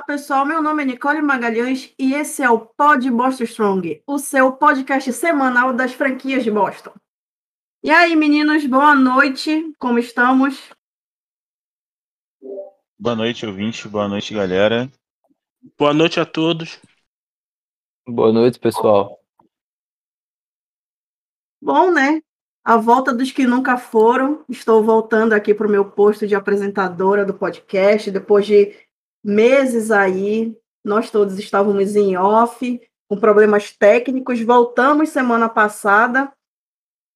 [0.00, 0.46] Olá, pessoal.
[0.46, 5.12] Meu nome é Nicole Magalhães e esse é o Pod Boston Strong, o seu podcast
[5.12, 6.94] semanal das franquias de Boston.
[7.82, 9.74] E aí, meninos, boa noite.
[9.78, 10.70] Como estamos?
[12.98, 13.86] Boa noite, ouvinte.
[13.88, 14.90] Boa noite, galera.
[15.78, 16.80] Boa noite a todos.
[18.08, 19.20] Boa noite, pessoal.
[21.60, 22.22] Bom, né?
[22.64, 24.46] A volta dos que nunca foram.
[24.48, 28.74] Estou voltando aqui para o meu posto de apresentadora do podcast, depois de
[29.24, 30.56] meses aí.
[30.84, 34.40] Nós todos estávamos em off, com problemas técnicos.
[34.40, 36.32] Voltamos semana passada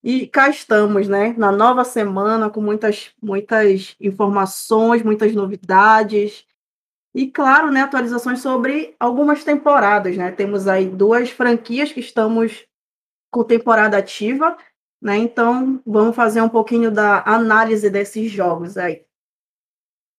[0.02, 1.34] e cá estamos, né?
[1.38, 6.44] Na nova semana, com muitas, muitas informações, muitas novidades.
[7.14, 10.30] E, claro, né, atualizações sobre algumas temporadas, né?
[10.30, 12.66] Temos aí duas franquias que estamos
[13.30, 14.58] com temporada ativa,
[15.00, 15.16] né?
[15.16, 19.06] Então, vamos fazer um pouquinho da análise desses jogos aí.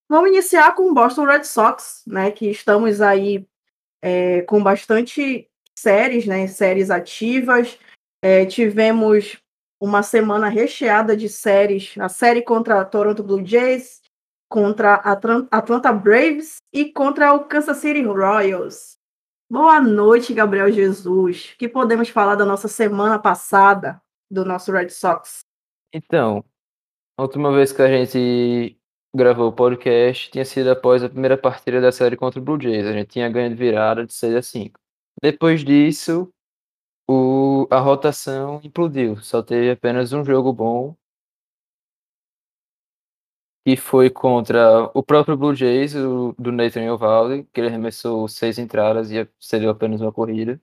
[0.07, 2.31] Vamos iniciar com o Boston Red Sox, né?
[2.31, 3.47] Que estamos aí
[4.01, 6.45] é, com bastante séries, né?
[6.47, 7.79] Séries ativas.
[8.21, 9.37] É, tivemos
[9.79, 14.01] uma semana recheada de séries, a série contra a Toronto Blue Jays,
[14.49, 15.11] contra a
[15.51, 18.97] Atlanta Braves e contra o Kansas City Royals.
[19.49, 21.51] Boa noite, Gabriel Jesus.
[21.53, 25.39] O que podemos falar da nossa semana passada do nosso Red Sox?
[25.93, 26.43] Então,
[27.17, 28.79] a última vez que a gente
[29.15, 32.85] gravou o podcast tinha sido após a primeira partida da série contra o Blue Jays.
[32.85, 34.79] A gente tinha ganho de virada de 6 a 5.
[35.21, 36.31] Depois disso,
[37.07, 39.17] o, a rotação implodiu.
[39.21, 40.95] Só teve apenas um jogo bom
[43.65, 48.59] que foi contra o próprio Blue Jays, o, do Nathan Eovaldi, que ele arremessou seis
[48.59, 50.61] entradas e cedeu apenas uma corrida.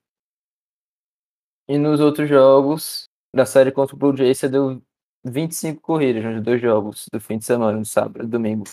[1.68, 4.80] E nos outros jogos, da série contra o Blue Jays, cedeu
[5.24, 8.64] 25 corridas nos dois jogos do fim de semana, no sábado e domingo.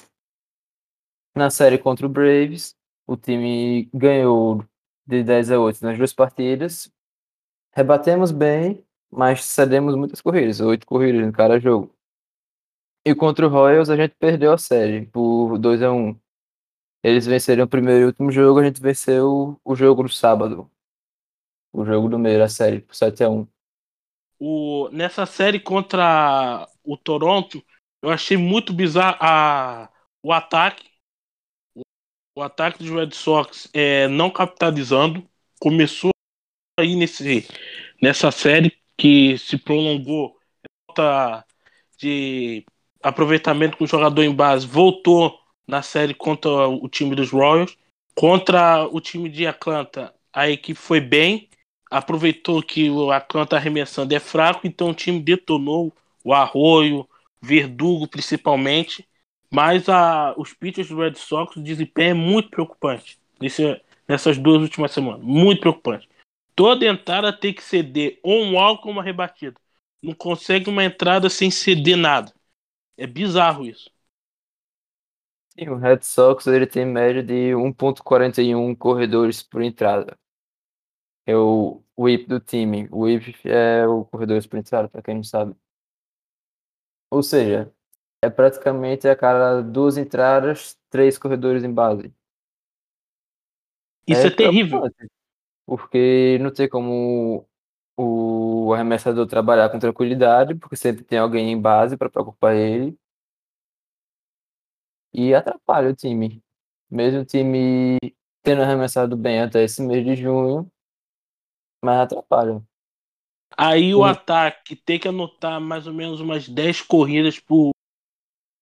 [1.36, 4.66] Na série contra o Braves, o time ganhou
[5.06, 6.92] de 10 a 8 nas duas partidas.
[7.74, 11.96] Rebatemos bem, mas cedemos muitas corridas, oito corridas em cada jogo.
[13.06, 16.20] E contra o Royals a gente perdeu a série por 2 a 1
[17.04, 20.70] Eles venceram o primeiro e último jogo, a gente venceu o jogo do sábado.
[21.72, 23.48] O jogo do meio da série, por 7 a 1
[24.40, 27.64] o, Nessa série contra o Toronto,
[28.02, 29.90] eu achei muito bizarro a,
[30.24, 30.90] o ataque.
[32.36, 35.28] O ataque dos Red Sox é, não capitalizando.
[35.60, 36.12] Começou
[36.80, 37.46] aí nesse,
[38.02, 40.40] nessa série que se prolongou
[41.98, 42.66] de
[43.02, 47.78] aproveitamento com o jogador em base, voltou na série contra o time dos Royals.
[48.16, 51.49] Contra o time de Atlanta, a equipe foi bem,
[51.90, 57.08] aproveitou que o Atlanta arremessando é fraco, então o time detonou o Arroio,
[57.42, 59.08] Verdugo principalmente.
[59.52, 64.62] Mas a, os pitchers do Red Sox, o desempenho é muito preocupante nesse, nessas duas
[64.62, 65.22] últimas semanas.
[65.24, 66.08] Muito preocupante.
[66.56, 69.60] Toda entrada tem que ceder ou um alvo ou uma rebatida.
[70.04, 72.34] Não consegue uma entrada sem ceder nada.
[72.98, 73.90] É bizarro isso.
[75.58, 80.19] Sim, o Red Sox ele tem média de 1.41 corredores por entrada.
[81.30, 82.90] É o whip do time.
[82.92, 85.56] O whip é o corredores por entrada, para quem não sabe.
[87.12, 87.72] Ou seja,
[88.20, 92.12] é praticamente a cada duas entradas, três corredores em base.
[94.08, 94.82] Isso é, é terrível.
[95.68, 97.48] Porque não tem como
[97.96, 102.98] o arremessador trabalhar com tranquilidade, porque sempre tem alguém em base para preocupar ele.
[105.14, 106.44] E atrapalha o time.
[106.90, 108.00] Mesmo o time
[108.42, 110.68] tendo arremessado bem até esse mês de junho,
[111.84, 112.62] mas atrapalha.
[113.58, 117.72] Aí o ataque tem que anotar mais ou menos umas 10 corridas por,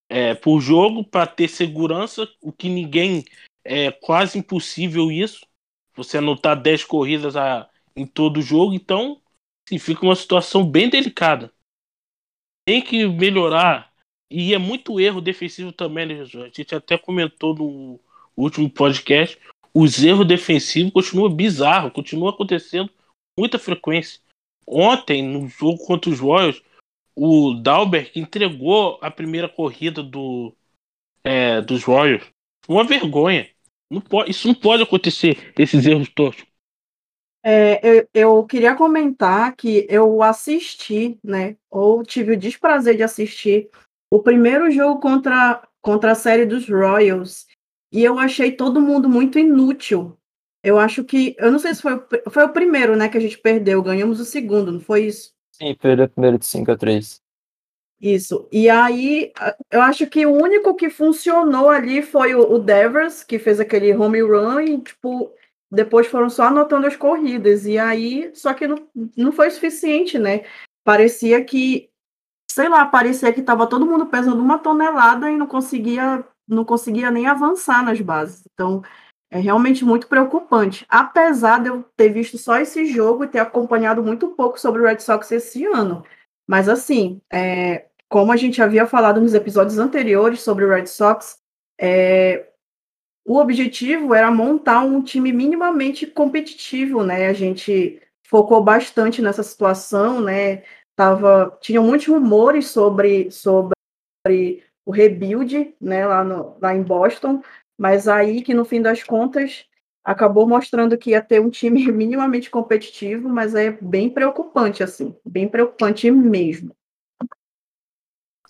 [0.10, 3.24] é, por jogo para ter segurança, o que ninguém.
[3.70, 5.46] É quase impossível isso.
[5.94, 9.22] Você anotar 10 corridas a, em todo jogo, então
[9.68, 11.52] Sim, fica uma situação bem delicada.
[12.66, 13.92] Tem que melhorar.
[14.31, 16.46] E é muito erro defensivo também, né, Jesus?
[16.46, 18.00] A gente até comentou no
[18.36, 19.38] último podcast.
[19.74, 22.90] Os erros defensivos continuam bizarros, continuam acontecendo
[23.38, 24.19] muita frequência.
[24.66, 26.62] Ontem, no jogo contra os Royals,
[27.16, 30.54] o Dalbert entregou a primeira corrida do,
[31.24, 32.24] é, dos Royals.
[32.68, 33.50] Uma vergonha.
[33.89, 36.45] Não pode, isso não pode acontecer, esses erros todos.
[37.44, 43.69] É, eu, eu queria comentar que eu assisti, né, ou tive o desprazer de assistir
[44.12, 47.48] o primeiro jogo contra, contra a série dos Royals,
[47.92, 50.18] e eu achei todo mundo muito inútil.
[50.63, 53.38] Eu acho que, eu não sei se foi, foi o primeiro, né, que a gente
[53.38, 55.33] perdeu, ganhamos o segundo, não foi isso?
[55.51, 57.21] Sim, perdeu o primeiro de 5 a 3.
[58.00, 58.48] Isso.
[58.51, 59.31] E aí,
[59.71, 63.95] eu acho que o único que funcionou ali foi o, o Devers, que fez aquele
[63.95, 65.31] home run e, tipo,
[65.71, 67.65] depois foram só anotando as corridas.
[67.65, 70.45] E aí, só que não, não foi suficiente, né?
[70.83, 71.89] Parecia que,
[72.51, 77.10] sei lá, parecia que estava todo mundo pesando uma tonelada e não conseguia, não conseguia
[77.10, 78.44] nem avançar nas bases.
[78.53, 78.83] Então,
[79.29, 80.85] é realmente muito preocupante.
[80.89, 84.85] Apesar de eu ter visto só esse jogo e ter acompanhado muito pouco sobre o
[84.85, 86.03] Red Sox esse ano.
[86.47, 91.39] Mas assim, é, como a gente havia falado nos episódios anteriores sobre o Red Sox,
[91.79, 92.47] é,
[93.25, 97.27] o objetivo era montar um time minimamente competitivo, né?
[97.27, 100.63] A gente focou bastante nessa situação, né?
[100.95, 103.75] Tava, tinham muitos rumores sobre, sobre
[104.85, 107.44] o rebuild, né, lá, no, lá em Boston,
[107.77, 109.65] mas aí que no fim das contas
[110.03, 115.47] acabou mostrando que ia ter um time minimamente competitivo, mas é bem preocupante, assim, bem
[115.47, 116.75] preocupante mesmo.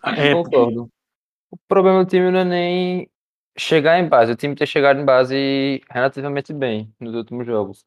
[0.03, 0.89] É, concordo.
[1.49, 3.09] O problema do time não é nem
[3.57, 7.83] chegar em base, o time ter chegado em base relativamente bem nos últimos jogos.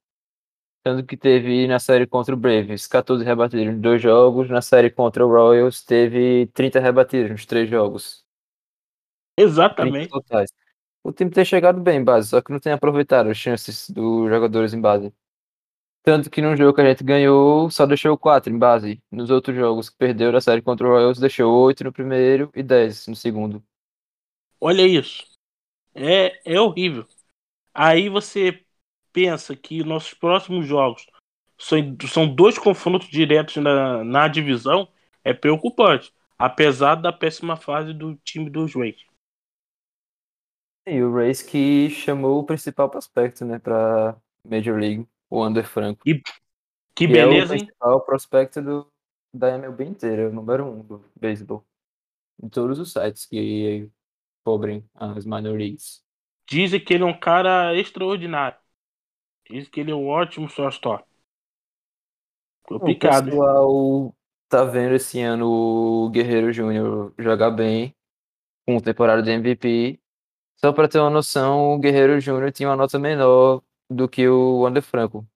[0.82, 4.90] Tanto que teve na série contra o Braves 14 rebatidos nos dois jogos, na série
[4.90, 8.25] contra o Royals teve 30 rebatidos nos três jogos.
[9.37, 10.08] Exatamente.
[10.08, 10.50] Totais
[11.02, 14.29] o time ter chegado bem em base, só que não tem aproveitado as chances dos
[14.29, 15.12] jogadores em base.
[16.02, 19.02] Tanto que no jogo que a gente ganhou, só deixou 4 em base.
[19.11, 22.62] Nos outros jogos que perdeu da série contra o Royals, deixou 8 no primeiro e
[22.62, 23.62] 10 no segundo.
[24.58, 25.26] Olha isso.
[25.94, 27.06] É, é horrível.
[27.75, 28.64] Aí você
[29.12, 31.06] pensa que nossos próximos jogos
[31.58, 34.88] são, são dois confrontos diretos na, na divisão,
[35.23, 36.12] é preocupante.
[36.38, 39.10] Apesar da péssima fase do time dos Rays.
[40.90, 46.02] E o Race que chamou o principal prospecto, né, pra Major League, o Ander Franco.
[46.04, 46.20] E
[46.94, 48.04] que beleza, é o principal hein?
[48.04, 48.92] prospecto do,
[49.32, 51.64] da MLB inteira, o número um do beisebol.
[52.42, 53.88] Em todos os sites que
[54.44, 56.02] cobrem as minor leagues.
[56.48, 58.58] Dizem que ele é um cara extraordinário.
[59.48, 61.04] Dizem que ele é um ótimo shortstop.
[62.64, 63.28] Complicado.
[63.28, 64.14] O pessoal
[64.48, 67.94] tá vendo esse ano o Guerreiro Júnior jogar bem,
[68.66, 70.00] com temporada de MVP,
[70.62, 74.61] só para ter uma noção, o Guerreiro Júnior tinha uma nota menor do que o
[74.61, 75.27] Wander Franco,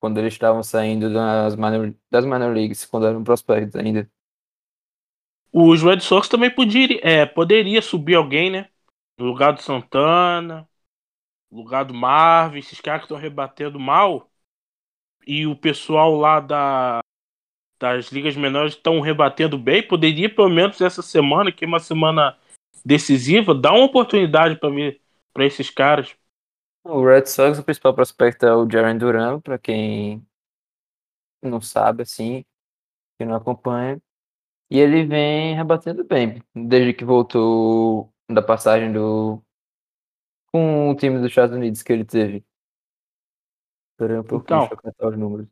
[0.00, 4.10] quando eles estavam saindo das minor, das minor leagues, quando eram prospectos ainda.
[5.52, 8.68] Os Red Sox também podia, é, poderia subir alguém, né?
[9.16, 10.68] No lugar do Santana,
[11.50, 14.28] no lugar do Marvin, esses caras que estão rebatendo mal.
[15.26, 17.00] E o pessoal lá da,
[17.78, 19.86] das ligas menores estão rebatendo bem.
[19.86, 22.36] Poderia, pelo menos essa semana, que é uma semana
[22.84, 24.58] decisiva, dá uma oportunidade
[25.32, 26.14] para esses caras.
[26.84, 30.26] O Red Sox, o principal prospecto é o Jaren Duran, para quem
[31.42, 32.44] não sabe, assim,
[33.18, 34.00] que não acompanha.
[34.70, 39.42] E ele vem rebatendo bem, desde que voltou da passagem do
[40.52, 42.44] com o time dos Estados Unidos que ele teve.
[43.92, 45.48] Esperei um pouquinho, então, os números.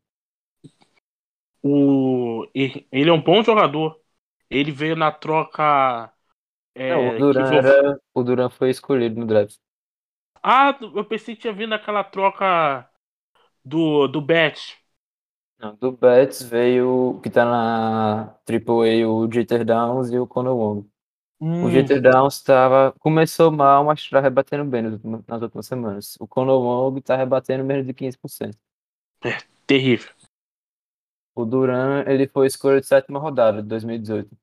[1.62, 4.00] O, ele é um bom jogador.
[4.50, 6.12] Ele veio na troca
[6.74, 9.56] é, não, o Duran, era, o Duran foi escolhido no draft.
[10.42, 12.88] Ah, eu pensei que tinha vindo aquela troca
[13.64, 14.82] do, do Bet.
[15.62, 20.90] Não, do Betts veio que tá na AAA o Jeter Downs e o Conor Wong.
[21.40, 21.64] Hum.
[21.64, 24.82] O Jeter Downs tava, começou mal, mas tá rebatendo bem
[25.28, 26.16] nas últimas semanas.
[26.18, 28.56] O Conor Wong tá rebatendo menos de 15%.
[29.24, 30.10] É, terrível.
[31.34, 34.36] O Duran, ele foi escolha de sétima rodada de 2018.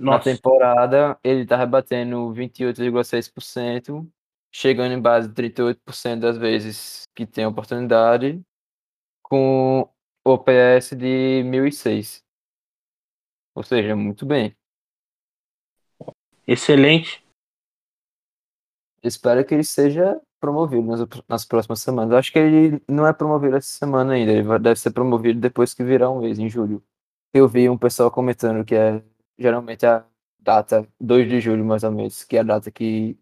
[0.00, 0.30] Nossa.
[0.30, 4.10] Na temporada, ele tá rebatendo 28,6%,
[4.50, 8.42] chegando em base 38% das vezes que tem oportunidade,
[9.22, 9.86] com
[10.24, 12.24] OPS de 1006.
[13.54, 14.56] Ou seja, muito bem.
[16.46, 17.22] Excelente.
[19.02, 22.14] Espero que ele seja promovido nas, nas próximas semanas.
[22.14, 24.32] Acho que ele não é promovido essa semana ainda.
[24.32, 26.82] Ele deve ser promovido depois que virar um mês, em julho.
[27.34, 29.02] Eu vi um pessoal comentando que é
[29.40, 30.06] geralmente a
[30.38, 33.18] data 2 de julho, mais ou menos, que é a data que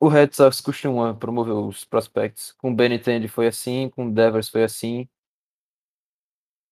[0.00, 2.52] o Red Sox costuma promover os prospectos.
[2.52, 5.08] Com o Benintendi foi assim, com o Devers foi assim.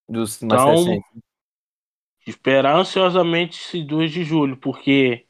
[0.08, 1.22] Dos mais então, recentes.
[2.26, 5.26] Esperar ansiosamente esse 2 de julho, porque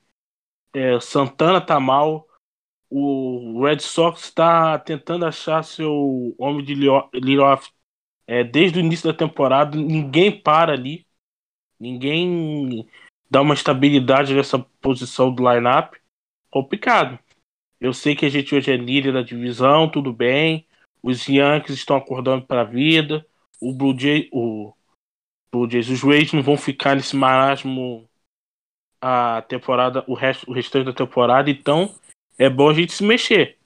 [0.72, 2.26] é, Santana tá mal,
[2.88, 7.70] o Red Sox está tentando achar seu homem de lead-off
[8.26, 9.76] é, desde o início da temporada.
[9.76, 11.06] Ninguém para ali.
[11.80, 12.86] Ninguém
[13.30, 15.94] dá uma estabilidade nessa posição do lineup.
[16.50, 17.18] Complicado.
[17.80, 20.66] Eu sei que a gente hoje é líder da divisão, tudo bem.
[21.02, 23.26] Os Yankees estão acordando para a vida.
[23.60, 24.74] O Blue Jay, o
[25.50, 28.08] Blue Jays, os Rays não vão ficar nesse marasmo
[29.00, 31.94] a temporada, o resto, o restante da temporada, então
[32.38, 33.58] é bom a gente se mexer.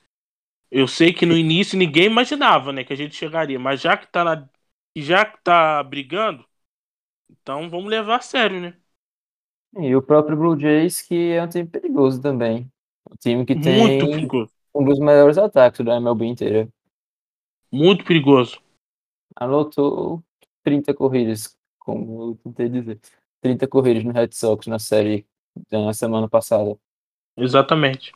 [0.70, 4.06] Eu sei que no início ninguém imaginava, né, que a gente chegaria, mas já que
[4.06, 4.48] tá na,
[4.96, 6.44] já que tá brigando,
[7.30, 8.76] então vamos levar a sério, né?
[9.76, 12.70] E o próprio Blue Jays, que é um time perigoso também.
[13.10, 14.52] Um time que tem Muito perigoso.
[14.74, 16.68] um dos melhores ataques da MLB inteira.
[17.72, 18.62] Muito perigoso.
[19.34, 20.22] Anotou
[20.62, 23.00] 30 corridas, como eu tentei dizer.
[23.40, 25.26] 30 corridas no Red Sox na série
[25.70, 26.78] da semana passada.
[27.36, 28.12] Exatamente.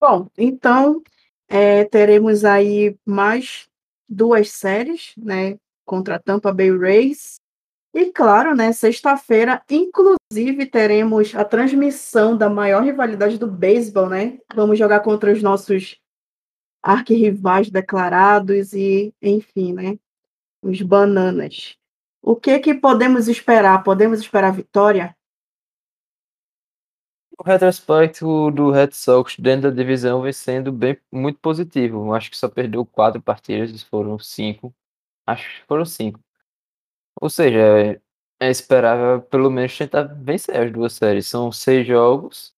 [0.00, 1.02] Bom, então
[1.48, 3.68] é, teremos aí mais
[4.08, 5.58] duas séries, né?
[5.84, 7.40] Contra a Tampa Bay Rays.
[7.94, 8.72] E claro, né?
[8.72, 14.38] Sexta-feira, inclusive, teremos a transmissão da maior rivalidade do beisebol, né?
[14.54, 15.98] Vamos jogar contra os nossos
[16.82, 19.98] arquirrivais declarados e, enfim, né?
[20.62, 21.76] Os bananas.
[22.22, 23.82] O que que podemos esperar?
[23.82, 25.16] Podemos esperar vitória?
[27.38, 32.12] O retrospecto do Red Sox dentro da divisão vem sendo bem, muito positivo.
[32.12, 34.74] Acho que só perdeu quatro partidas, foram cinco.
[35.24, 36.18] Acho que foram cinco.
[37.20, 38.00] Ou seja, é,
[38.40, 41.26] é esperável pelo menos tentar vencer as duas séries.
[41.26, 42.54] São seis jogos,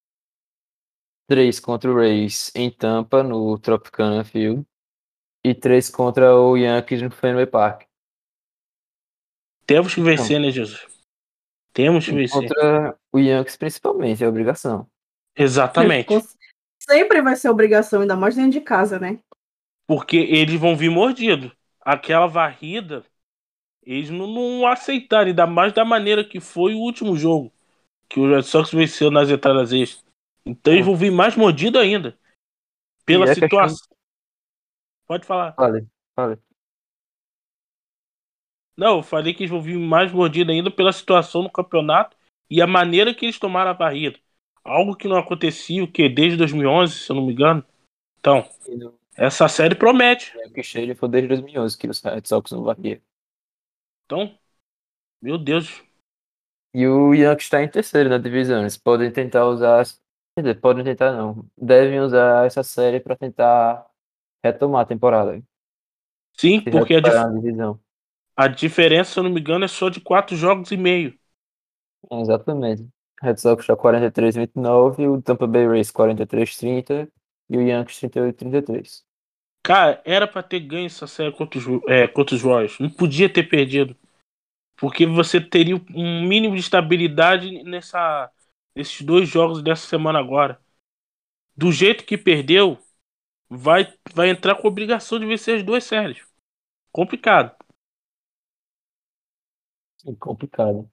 [1.26, 4.66] três contra o Rays em Tampa, no Tropicana Field,
[5.44, 7.84] e três contra o Yankees no Fenway Park.
[9.66, 10.86] Temos que vencer, né, Jesus?
[11.72, 12.40] Temos que vencer.
[12.40, 14.90] Contra o Yankees principalmente, é obrigação.
[15.36, 16.12] Exatamente.
[16.78, 19.20] Sempre vai ser obrigação, ainda mais dentro de casa, né?
[19.86, 21.52] Porque eles vão vir mordido.
[21.80, 23.04] Aquela varrida,
[23.82, 27.52] eles não, não aceitaram, ainda mais da maneira que foi o último jogo.
[28.08, 30.04] Que o Red Sox venceu nas entradas extras.
[30.44, 32.18] Então eles vão vir mais mordido ainda.
[33.04, 33.76] Pela é situação.
[33.76, 33.96] questão-
[35.06, 35.52] Pode falar.
[35.52, 36.38] Fale, fale.
[38.76, 42.16] Não, eu falei que eles vão vir mais mordido ainda pela situação no campeonato
[42.48, 44.18] e a maneira que eles tomaram a varrida.
[44.64, 47.64] Algo que não acontecia o que desde 2011, se eu não me engano.
[48.18, 48.48] Então,
[49.16, 50.36] essa série promete.
[50.38, 53.00] Yankee Stadium foi desde 2011 que os Red Sox não varria.
[54.10, 54.38] Então,
[55.22, 55.82] meu Deus.
[56.74, 58.60] E o Yankees está em terceiro na divisão.
[58.60, 59.84] Eles podem tentar usar.
[60.36, 61.44] Quer dizer, podem tentar não.
[61.56, 63.86] Devem usar essa série para tentar
[64.44, 65.42] retomar a temporada.
[66.36, 67.78] Sim, Se porque a, dif- a divisão.
[68.36, 71.16] a diferença, se eu não me engano, é só de quatro jogos e meio.
[72.10, 72.88] Exatamente.
[73.22, 77.08] Red Sox está 43-29, o Tampa Bay Rays 43-30
[77.48, 79.04] e o Yankees 38-33.
[79.62, 82.78] Cara, era pra ter ganho essa série contra os, é, contra os Royals.
[82.78, 83.96] Não podia ter perdido.
[84.80, 88.30] Porque você teria um mínimo de estabilidade nessa,
[88.74, 90.60] nesses dois jogos dessa semana agora.
[91.56, 92.78] Do jeito que perdeu,
[93.48, 96.24] vai, vai entrar com obrigação de vencer as duas séries.
[96.92, 97.54] Complicado.
[100.06, 100.90] É complicado.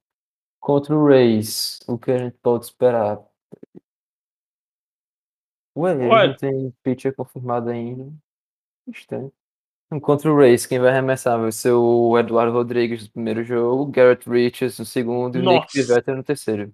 [0.59, 3.19] Contra o Rays, o que a gente pode esperar?
[5.75, 8.11] Ué, eles Olha- não tem pitcher confirmado ainda.
[8.87, 9.31] Estranho.
[10.01, 14.29] Contra o Rays, quem vai arremessar vai ser o Eduardo Rodrigues no primeiro jogo, Garrett
[14.29, 15.71] Richards no segundo e o Nick.
[15.71, 16.73] Pivetta no terceiro.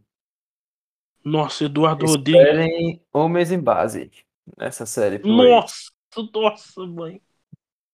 [1.23, 2.41] Nossa, Eduardo Rodrigues.
[2.41, 4.09] Esperem homens em base
[4.57, 5.19] nessa série.
[5.19, 5.91] Nossa,
[6.33, 7.21] nossa, mãe.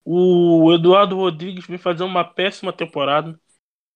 [0.06, 3.38] O Eduardo Rodrigues vem fazer uma péssima temporada.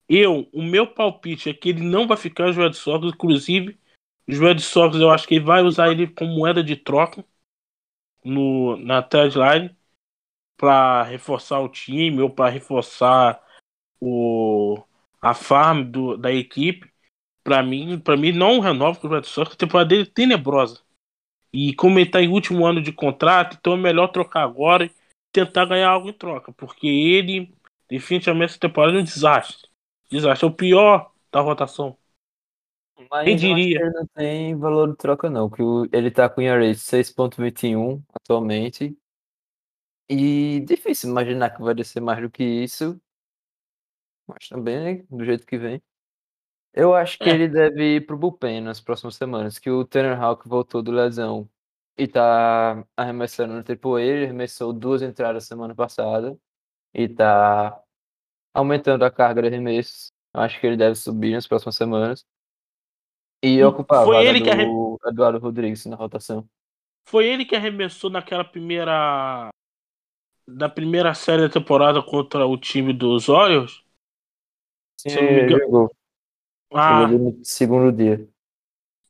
[0.10, 3.08] Eu, o meu palpite é que ele não vai ficar nos Red Sox.
[3.08, 3.80] Inclusive,
[4.27, 7.25] os Red Sox eu acho que ele vai usar ele como moeda de troca
[8.25, 9.74] no, na deadline
[10.57, 13.41] para reforçar o time ou para reforçar
[14.00, 14.81] o,
[15.22, 16.91] a farm do, da equipe.
[17.43, 19.53] Para mim, para mim não renova com o Red Sox.
[19.53, 20.81] A temporada dele é tenebrosa.
[21.51, 24.91] E como ele está em último ano de contrato, então é melhor trocar agora e
[25.31, 26.51] tentar ganhar algo em troca.
[26.53, 27.53] Porque ele,
[27.89, 29.67] definitivamente, essa temporada é um desastre.
[30.10, 30.48] Desastre.
[30.48, 31.98] É o pior da rotação.
[33.10, 33.81] Mas Quem diria?
[33.81, 35.50] ele não tem valor de troca, não.
[35.50, 38.98] Que o- ele tá com ERA de 6.21 atualmente.
[40.10, 43.00] E difícil imaginar que vai descer mais do que isso.
[44.27, 45.81] Mas também, né, do jeito que vem.
[46.74, 47.33] Eu acho que É.
[47.33, 49.60] ele deve ir pro bullpen nas próximas semanas.
[49.60, 51.50] Que o Tanner Hawk voltou do lesão
[51.98, 54.01] e tá arremessando no AAA.
[54.01, 56.38] Ele arremessou duas entradas semana passada.
[56.93, 57.79] E tá
[58.53, 60.12] aumentando a carga de arremessos.
[60.33, 62.25] Eu acho que ele deve subir nas próximas semanas.
[63.43, 66.48] E ocupar a foi vaga ele que do Eduardo Rodrigues na rotação.
[67.05, 69.50] Foi ele que arremessou naquela primeira.
[70.47, 73.81] Da primeira série da temporada contra o time dos Orioles?
[75.00, 75.95] Sim, Se ele engano- jogou.
[76.73, 78.27] Ah, no segundo dia.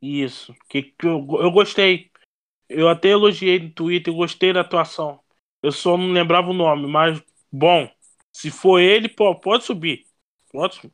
[0.01, 0.53] isso.
[0.67, 2.11] Que, que eu, eu gostei.
[2.67, 5.19] Eu até elogiei no Twitter, gostei da atuação.
[5.61, 7.89] Eu só não lembrava o nome, mas bom.
[8.31, 10.05] Se for ele, pô, pode subir.
[10.51, 10.93] Pode subir.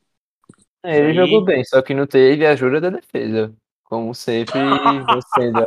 [0.84, 3.56] É, ele Aí- jogou bem, só que não teve ajuda da defesa.
[3.84, 4.54] Como sempre,
[5.24, 5.66] você da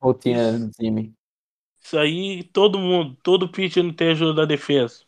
[0.00, 1.12] rotina do time.
[1.84, 5.04] Isso aí, todo mundo, todo pitch não tem ajuda da defesa.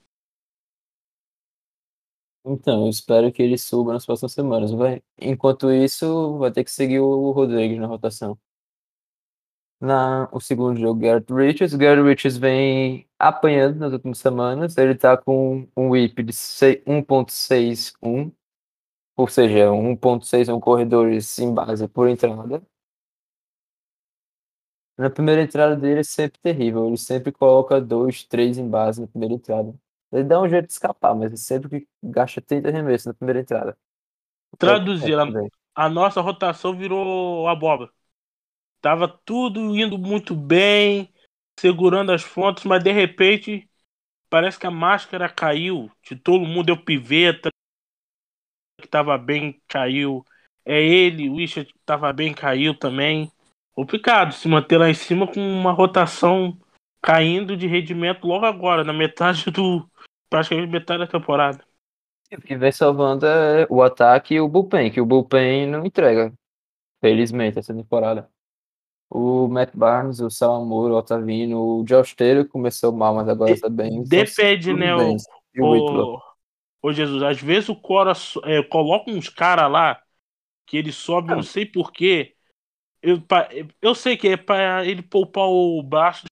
[2.48, 5.02] Então, eu espero que ele suba nas próximas semanas, vai.
[5.20, 8.38] Enquanto isso, vai ter que seguir o Rodrigues na rotação.
[9.80, 11.74] Na, o segundo jogo, Garrett Richards.
[11.74, 14.76] Garrett Richards vem apanhando nas últimas semanas.
[14.78, 18.32] Ele tá com um whip de 1.61,
[19.16, 22.62] ou seja, 1.61 corredores em base por entrada.
[24.98, 26.86] Na primeira entrada dele é sempre terrível.
[26.86, 29.74] Ele sempre coloca dois, três em base na primeira entrada.
[30.12, 33.40] Ele dá um jeito de escapar, mas ele sempre que gasta 30 arremessos na primeira
[33.40, 33.76] entrada.
[34.58, 35.26] Traduzir, a,
[35.74, 37.90] a nossa rotação virou abóbora.
[38.80, 41.12] Tava tudo indo muito bem,
[41.58, 43.68] segurando as fontes, mas de repente
[44.30, 45.90] parece que a máscara caiu.
[46.02, 47.50] De todo mundo deu piveta,
[48.80, 50.24] que tava bem, caiu.
[50.64, 53.30] É ele, o Richard que tava bem, caiu também.
[53.76, 56.58] Complicado se manter lá em cima com uma rotação
[57.02, 59.86] caindo de rendimento logo agora, na metade do.
[60.30, 61.62] praticamente metade da temporada.
[62.32, 66.32] O que vem salvando é o ataque e o bullpen, que o bullpen não entrega.
[67.02, 68.28] Felizmente, essa temporada.
[69.10, 73.68] O Matt Barnes, o Salamuro, o Otavino, o Josh Taylor começou mal, mas agora está
[73.68, 74.02] bem.
[74.02, 75.16] Depende, né, o,
[75.58, 76.20] o,
[76.82, 77.22] o, Jesus.
[77.22, 78.14] Às vezes o Cora
[78.44, 80.00] é, coloca uns caras lá
[80.66, 81.36] que ele sobe, ah.
[81.36, 82.35] não sei porquê.
[83.02, 83.22] Eu,
[83.80, 86.24] eu sei que é para ele poupar o baixo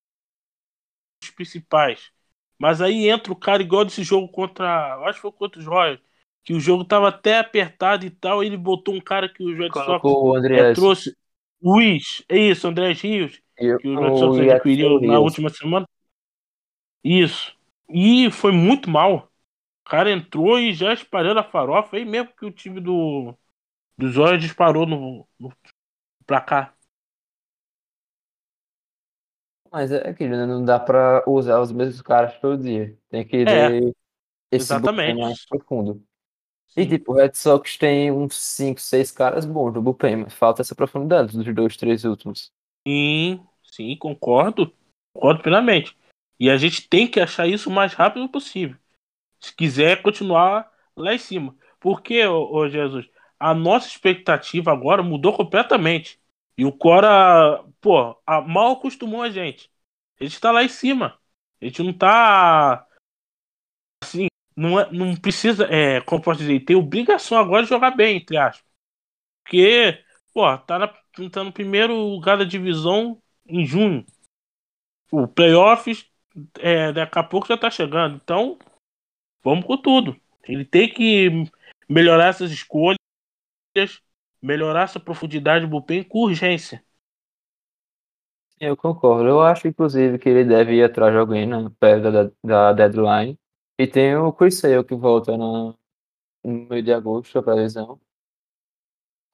[1.22, 2.10] dos principais.
[2.58, 4.96] Mas aí entra o cara igual desse jogo contra.
[5.04, 6.00] Acho que foi contra os Royals.
[6.44, 8.42] Que o jogo tava até apertado e tal.
[8.42, 10.04] E ele botou um cara que o Red Sox
[10.50, 11.16] é, trouxe.
[11.62, 15.88] Luiz, é isso, André Rios, eu, que o Red Sox adquiriu na última semana.
[17.02, 17.56] Isso.
[17.88, 19.30] E foi muito mal.
[19.86, 23.34] O cara entrou e já espalhando a farofa, aí mesmo que o time do
[23.96, 25.52] dos olhos disparou no, no
[26.26, 26.74] placar.
[29.70, 30.46] Mas é aquilo, né?
[30.46, 32.96] Não dá pra usar os mesmos caras todo dia.
[33.08, 33.78] Tem que é,
[34.50, 35.18] esse exatamente.
[35.18, 36.00] mais profundo.
[36.76, 40.60] E tipo, o Red Sox tem uns 5, 6 caras bons no bullpen, mas falta
[40.60, 42.50] essa profundidade dos dois, três últimos.
[42.86, 44.72] Sim, sim, concordo.
[45.12, 45.96] Concordo plenamente.
[46.38, 48.76] E a gente tem que achar isso o mais rápido possível.
[49.40, 51.56] Se quiser continuar lá em cima.
[51.78, 56.20] Porque, ô, ô Jesus, a nossa expectativa agora mudou completamente.
[56.56, 59.70] E o Cora, pô, a, mal acostumou a gente.
[60.20, 61.18] A gente tá lá em cima.
[61.60, 62.86] A gente não tá
[64.02, 68.18] assim, não, é, não precisa, é, como posso dizer, tem obrigação agora de jogar bem,
[68.18, 68.64] entre aspas.
[69.42, 70.88] Porque, pô, tá, na,
[71.30, 74.06] tá no primeiro lugar da divisão em junho.
[75.10, 76.08] O playoffs
[76.58, 78.16] é, daqui a pouco já tá chegando.
[78.16, 78.58] Então,
[79.42, 80.20] vamos com tudo.
[80.44, 81.44] Ele tem que
[81.88, 82.98] melhorar essas escolhas,
[84.42, 86.84] melhorar essa profundidade do bullpen com urgência.
[88.60, 89.28] Eu concordo.
[89.28, 93.38] Eu acho, inclusive, que ele deve ir atrás de alguém na perto da, da deadline
[93.78, 95.76] e tem o Chris Sale que volta no,
[96.44, 98.00] no meio de agosto, a previsão.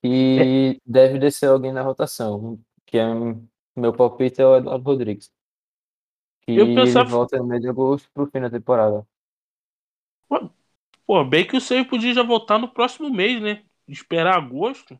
[0.02, 0.80] E é.
[0.86, 3.04] deve descer alguém na rotação, que é
[3.76, 5.30] meu palpite é o Eduardo Rodrigues.
[6.42, 7.04] Que eu pensava...
[7.04, 9.06] ele volta no meio de agosto pro fim da temporada.
[11.06, 13.64] Pô, bem que o Sale podia já voltar no próximo mês, né?
[13.90, 14.98] Esperar agosto.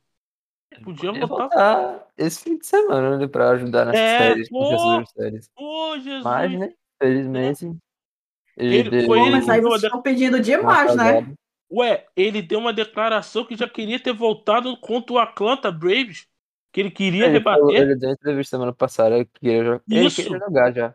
[0.82, 1.48] Podia, podia voltar...
[1.48, 3.26] voltar esse fim de semana, né?
[3.26, 5.50] Pra ajudar nas é, séries, pô, séries.
[5.54, 6.24] Pô, Jesus.
[6.24, 6.72] Mas, né?
[7.00, 7.66] Felizmente.
[7.66, 8.64] É.
[8.64, 11.32] Ele, ele foi ele mas aí vocês estão pedindo demais, né?
[11.72, 16.28] Ué, ele deu uma declaração que já queria ter voltado contra o Atlanta Braves.
[16.72, 17.60] Que ele queria ele rebater.
[17.60, 19.82] Falou, ele deu entrevista semana passada que queria jogar.
[19.88, 20.94] Ele queria jogar já.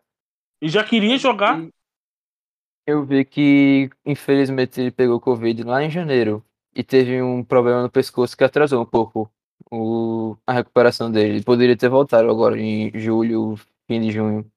[0.61, 1.67] E já queria jogar.
[2.87, 6.45] Eu vi que, infelizmente, ele pegou Covid lá em janeiro.
[6.75, 9.31] E teve um problema no pescoço que atrasou um pouco
[9.71, 11.35] o, a recuperação dele.
[11.35, 13.55] Ele poderia ter voltado agora em julho,
[13.87, 14.51] fim de junho.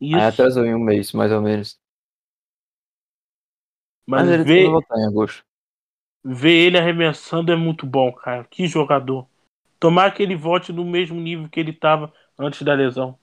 [0.00, 0.16] Isso.
[0.16, 1.78] Aí atrasou em um mês, mais ou menos.
[4.06, 5.44] Mas, Mas ele ver, voltar em agosto.
[6.24, 8.44] ver ele arremessando é muito bom, cara.
[8.44, 9.28] Que jogador.
[9.78, 13.18] Tomar que ele volte no mesmo nível que ele estava antes da lesão.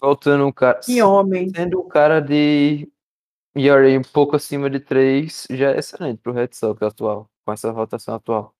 [0.00, 0.80] Voltando um cara.
[0.80, 1.50] Que homem.
[1.54, 2.90] Sendo um cara de
[3.56, 7.70] ERA um pouco acima de 3, já é excelente pro Red Sox atual, com essa
[7.72, 8.54] rotação atual.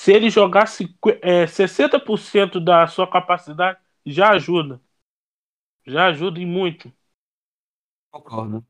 [0.00, 4.80] Se ele jogasse é, 60% da sua capacidade, já ajuda.
[5.86, 6.90] Já ajuda e muito.
[8.12, 8.64] Concordo.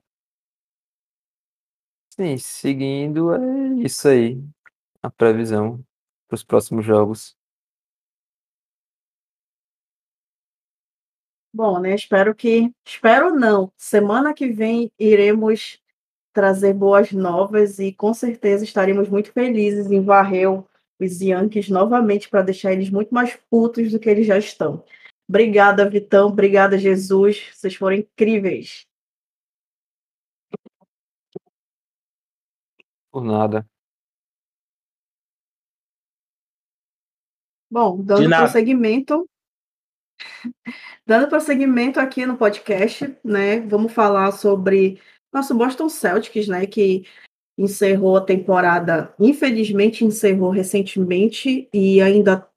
[2.10, 4.42] Sim, seguindo é isso aí.
[5.02, 5.84] A previsão
[6.28, 7.36] para os próximos jogos.
[11.52, 11.94] Bom, né?
[11.94, 12.72] Espero que.
[12.84, 13.72] Espero não.
[13.76, 15.80] Semana que vem iremos
[16.32, 20.48] trazer boas novas e com certeza estaremos muito felizes em varrer
[21.00, 24.84] os Yankees novamente para deixar eles muito mais putos do que eles já estão.
[25.28, 26.28] Obrigada, Vitão.
[26.28, 27.50] Obrigada, Jesus.
[27.54, 28.86] Vocês foram incríveis.
[33.10, 33.66] Por nada.
[37.70, 39.29] Bom, dando prosseguimento,
[41.06, 43.60] dando prosseguimento aqui no podcast, né?
[43.60, 45.00] Vamos falar sobre
[45.32, 46.66] nosso Boston Celtics, né?
[46.66, 47.04] Que
[47.58, 52.48] encerrou a temporada, infelizmente encerrou recentemente e ainda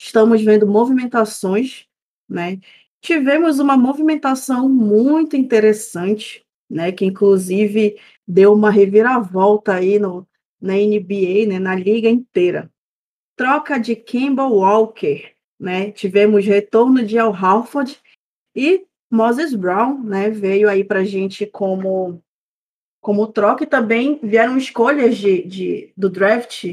[0.00, 1.86] estamos vendo movimentações,
[2.28, 2.58] né?
[3.00, 6.90] Tivemos uma movimentação muito interessante, né?
[6.90, 10.26] Que inclusive deu uma reviravolta aí no,
[10.60, 11.58] na NBA, né?
[11.58, 12.70] Na liga inteira.
[13.36, 15.92] Troca de Kimball Walker, né?
[15.92, 18.00] Tivemos retorno de Al Halford
[18.56, 20.30] e Moses Brown, né?
[20.30, 22.22] Veio aí para gente como
[23.02, 26.64] como troca e também vieram escolhas de, de, do draft.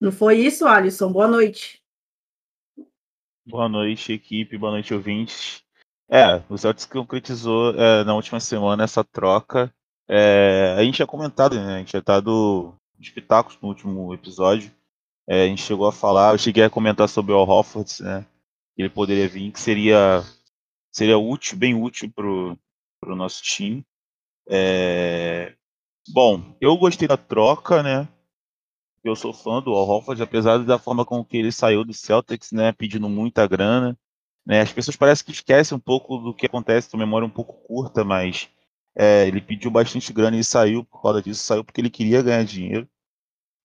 [0.00, 1.12] Não foi isso, Alisson?
[1.12, 1.80] Boa noite.
[3.46, 4.58] Boa noite, equipe.
[4.58, 5.62] Boa noite, ouvintes.
[6.08, 9.72] É, o Celtics concretizou é, na última semana essa troca.
[10.08, 11.76] É, a gente tinha comentado, né?
[11.76, 14.70] A gente tinha dado os pitacos no último episódio.
[15.28, 18.26] É, a gente chegou a falar, eu cheguei a comentar sobre o Al Hofford, né?
[18.74, 20.22] Que ele poderia vir, que seria,
[20.90, 23.84] seria útil, bem útil para o nosso time.
[24.48, 25.54] É...
[26.08, 28.08] Bom, eu gostei da troca, né?
[29.04, 32.52] Eu sou fã do Al Horford, apesar da forma com que ele saiu do Celtics,
[32.52, 32.72] né?
[32.72, 33.98] Pedindo muita grana.
[34.46, 34.60] Né?
[34.60, 38.04] As pessoas parecem que esquecem um pouco do que acontece, tem memória um pouco curta,
[38.04, 38.48] mas
[38.96, 42.44] é, ele pediu bastante grana e saiu por causa disso, saiu porque ele queria ganhar
[42.44, 42.88] dinheiro.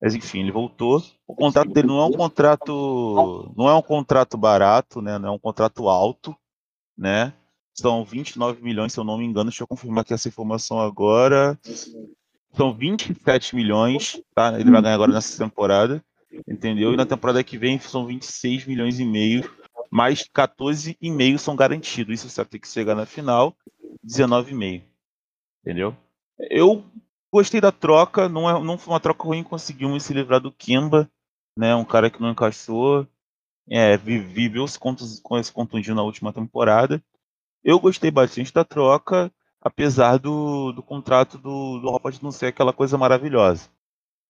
[0.02, 1.04] Mas enfim, ele voltou.
[1.28, 5.18] O contrato dele não é um contrato, não é um contrato barato, né?
[5.18, 6.36] Não é um contrato alto,
[6.98, 7.34] né?
[7.74, 9.50] São 29 milhões, se eu não me engano.
[9.50, 11.60] Deixa eu confirmar aqui essa informação agora.
[12.54, 14.60] São 27 milhões, tá?
[14.60, 16.04] Ele vai ganhar agora nessa temporada,
[16.48, 16.94] entendeu?
[16.94, 19.50] E na temporada que vem são 26 milhões e meio,
[19.92, 22.20] mais 14,5 são garantidos.
[22.20, 23.56] Isso certo tem que chegar na final,
[24.04, 24.84] 19,5.
[25.62, 25.96] Entendeu?
[26.50, 26.84] Eu
[27.32, 31.10] gostei da troca, não, é, não foi uma troca ruim, conseguimos se livrar do Kimba,
[31.58, 31.76] né?
[31.76, 33.08] Um cara que não encaixou,
[33.70, 37.04] é, viveu-se com esse contundido na última temporada.
[37.64, 42.72] Eu gostei bastante da troca, apesar do, do contrato do, do Hofford não ser aquela
[42.72, 43.70] coisa maravilhosa.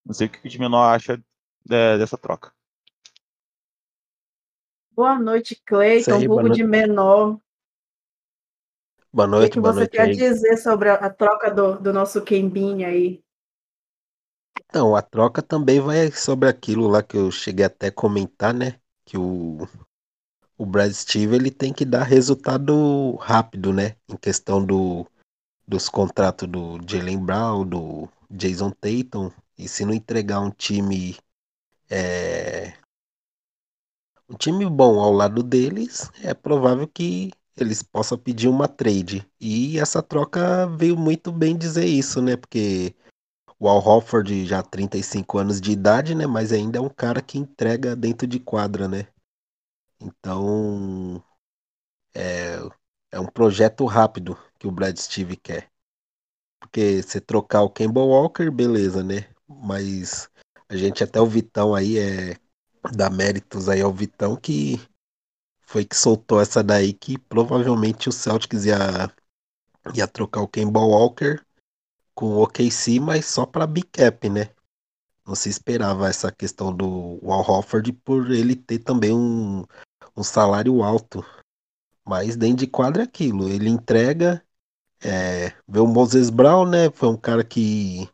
[0.06, 1.22] Não sei o que o de menor acha
[1.70, 2.52] é, dessa troca.
[4.92, 7.38] Boa noite, Cleiton, vulgo de menor.
[9.14, 10.16] Boa noite, O que, boa você noite quer aí.
[10.16, 13.24] dizer sobre a, troca do, do nosso Kembini aí?
[14.70, 18.80] Então, a troca também vai sobre aquilo lá que eu cheguei até a comentar, né?
[19.06, 19.68] Que o,
[20.58, 23.96] o Brad Steve ele tem que dar resultado rápido, né?
[24.10, 25.08] Em questão do,
[25.68, 29.32] dos contratos do Jalen Brown, do Jason Tatum.
[29.58, 31.18] E se não entregar um time
[31.90, 32.74] é,
[34.30, 39.28] um time bom ao lado deles, é provável que eles possam pedir uma trade.
[39.40, 42.36] E essa troca veio muito bem dizer isso, né?
[42.36, 42.96] Porque
[43.60, 46.28] o Al Horford já 35 anos de idade, né?
[46.28, 49.08] Mas ainda é um cara que entrega dentro de quadra, né?
[50.00, 51.24] Então
[52.14, 52.60] é,
[53.12, 55.70] é um projeto rápido que o Brad Steve quer.
[56.60, 59.30] Porque você trocar o Kemba Walker, beleza, né?
[59.48, 60.30] Mas
[60.70, 62.38] a gente até o Vitão aí é
[62.96, 64.80] dá méritos aí ao Vitão que
[65.68, 69.14] foi que soltou essa daí que provavelmente o Celtics ia,
[69.94, 71.42] ia trocar o Kemba Walker
[72.16, 74.50] com o OKC, mas só para big cap, né?
[75.26, 79.66] Não se esperava essa questão do Al Horford por ele ter também um,
[80.16, 81.24] um salário alto.
[82.06, 84.42] Mas dentro de quadra é aquilo, ele entrega.
[85.04, 86.90] É, vê o Moses Brown, né?
[86.92, 88.10] Foi um cara que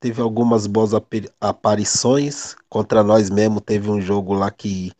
[0.00, 2.56] teve algumas boas ap- aparições.
[2.70, 4.90] Contra nós mesmo, teve um jogo lá que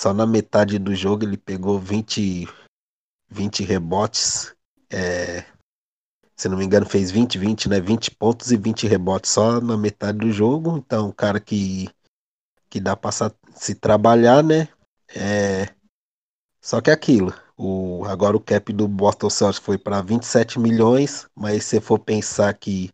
[0.00, 2.48] só na metade do jogo ele pegou 20,
[3.28, 4.54] 20 rebotes.
[4.90, 5.44] É,
[6.34, 7.78] se não me engano, fez 20, 20, né?
[7.82, 10.78] 20 pontos e 20 rebotes só na metade do jogo.
[10.78, 11.90] Então, um cara que,
[12.70, 14.68] que dá pra sa- se trabalhar, né?
[15.14, 15.68] É,
[16.62, 17.34] só que é aquilo.
[17.54, 22.54] O, agora o cap do Boston Celtics foi para 27 milhões, mas se for pensar
[22.54, 22.90] que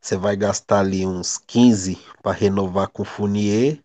[0.00, 3.82] você vai gastar ali uns 15 para renovar com o Fournier,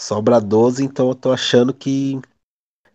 [0.00, 2.20] sobra 12, então eu tô achando que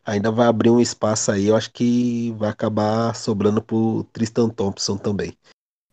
[0.04, 4.98] ainda vai abrir um espaço aí, eu acho que vai acabar sobrando pro Tristan Thompson
[4.98, 5.38] também.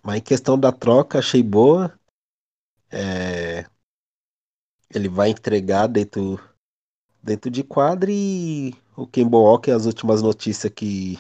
[0.03, 1.93] Mas em questão da troca, achei boa.
[2.91, 3.65] É,
[4.95, 6.39] Ele vai entregar dentro,
[7.23, 11.19] dentro de quadra e o Kemba Walker, as últimas notícias que,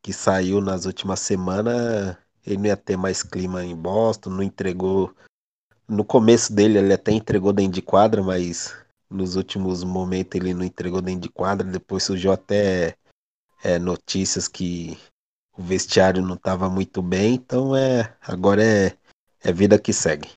[0.00, 5.14] que saiu nas últimas semanas, ele não ia ter mais clima em Boston, não entregou.
[5.86, 8.74] No começo dele ele até entregou dentro de quadra, mas
[9.10, 11.66] nos últimos momentos ele não entregou dentro de quadra.
[11.66, 12.96] Depois surgiu até
[13.62, 14.96] é, notícias que
[15.56, 18.96] o vestiário não estava muito bem, então é agora é,
[19.42, 20.30] é vida que segue.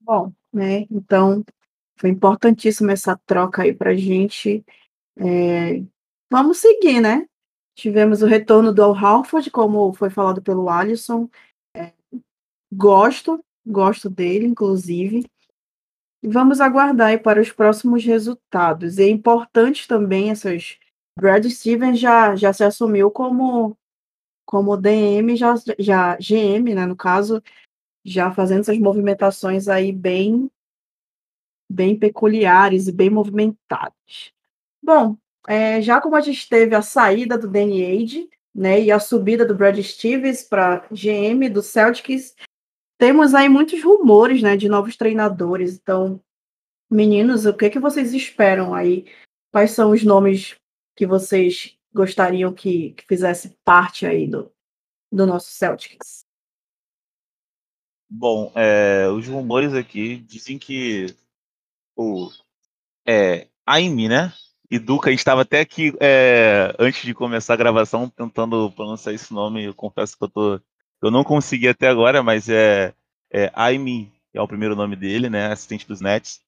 [0.00, 0.86] Bom, né?
[0.90, 1.44] Então
[1.98, 4.64] foi importantíssima essa troca aí para gente.
[5.16, 5.82] É,
[6.30, 7.26] vamos seguir, né?
[7.74, 11.28] Tivemos o retorno do Al como foi falado pelo Alisson.
[12.72, 15.24] Gosto, gosto dele, inclusive.
[16.22, 18.98] Vamos aguardar para os próximos resultados.
[18.98, 20.78] É importante também essas.
[21.18, 23.76] Brad Stevens já, já se assumiu como,
[24.46, 27.42] como DM, já, já GM, né, no caso,
[28.04, 30.48] já fazendo essas movimentações aí bem,
[31.68, 34.32] bem peculiares e bem movimentadas.
[34.80, 39.00] Bom, é, já como a gente teve a saída do Danny Age, né, e a
[39.00, 42.36] subida do Brad Stevens para GM do Celtics,
[42.98, 45.76] temos aí muitos rumores, né, de novos treinadores.
[45.76, 46.20] Então,
[46.90, 49.06] meninos, o que que vocês esperam aí?
[49.52, 50.56] Quais são os nomes
[50.96, 54.52] que vocês gostariam que, que fizesse parte aí do,
[55.10, 56.26] do nosso Celtics?
[58.10, 61.14] Bom, é, os rumores aqui dizem que
[61.96, 62.30] o
[63.06, 64.32] é, Aime, né?
[64.70, 69.64] E Duca, estava até aqui é, antes de começar a gravação tentando pronunciar esse nome.
[69.64, 70.60] Eu confesso que eu tô
[71.02, 72.94] eu não consegui até agora, mas é,
[73.32, 75.46] é Aime, é o primeiro nome dele, né?
[75.52, 76.40] Assistente dos Nets.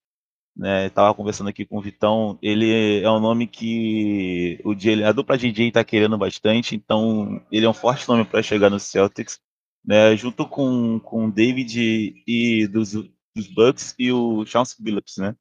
[0.57, 2.39] Né, estava conversando aqui com o Vitão.
[2.43, 7.65] Ele é um nome que o DJ, a dupla DJ está querendo bastante, então ele
[7.65, 9.39] é um forte nome para chegar no Celtics,
[9.83, 15.35] né, junto com com o David e dos, dos Bucks e o Chance Billups, né?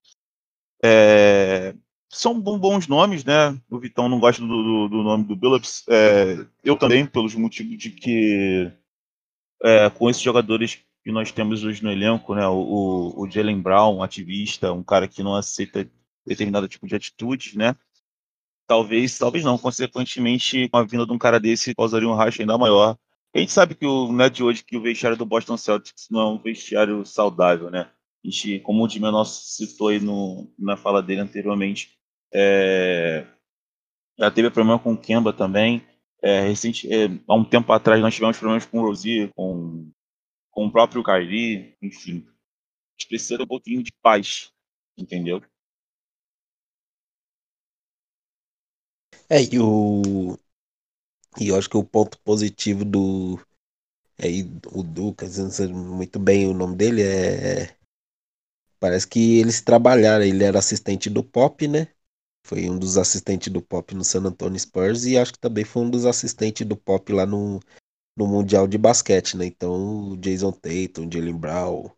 [0.82, 1.76] É,
[2.10, 3.60] são bons nomes, né?
[3.70, 7.78] O Vitão não gosta do, do, do nome do Billups, é, eu também, pelos motivos
[7.78, 8.72] de que
[9.64, 12.48] é, com esses jogadores que nós temos hoje no elenco, né?
[12.48, 15.90] O, o, Jalen Brown, um ativista, um cara que não aceita
[16.26, 17.76] determinado tipo de atitude, né?
[18.68, 22.98] Talvez, talvez não, consequentemente, a vinda de um cara desse causaria um racha ainda maior.
[23.34, 26.08] A gente sabe que o não é de hoje que o vestiário do Boston Celtics
[26.10, 27.90] não é um vestiário saudável, né?
[28.24, 31.98] A gente, como o Jimmy nosso citou aí no, na fala dele anteriormente,
[32.34, 33.26] é,
[34.18, 35.82] já teve problema com o Kemba também.
[36.22, 39.90] É, recente, é, há um tempo atrás nós tivemos problemas com o Rozier, com,
[40.52, 42.26] com o próprio Kyrie, enfim.
[42.28, 44.52] A gente precisa de um pouquinho de paz,
[44.98, 45.42] entendeu?
[49.30, 50.38] É, e o.
[51.40, 53.40] E eu acho que o ponto positivo do.
[54.22, 57.78] Aí, o Lucas, não sei muito bem o nome dele, é.
[58.80, 61.88] Parece que eles trabalharam, ele era assistente do Pop, né?
[62.44, 65.84] Foi um dos assistentes do Pop no San Antonio Spurs e acho que também foi
[65.84, 67.60] um dos assistentes do Pop lá no,
[68.18, 69.46] no Mundial de Basquete, né?
[69.48, 71.92] Então o Jason Tatum, o Jalen Brown,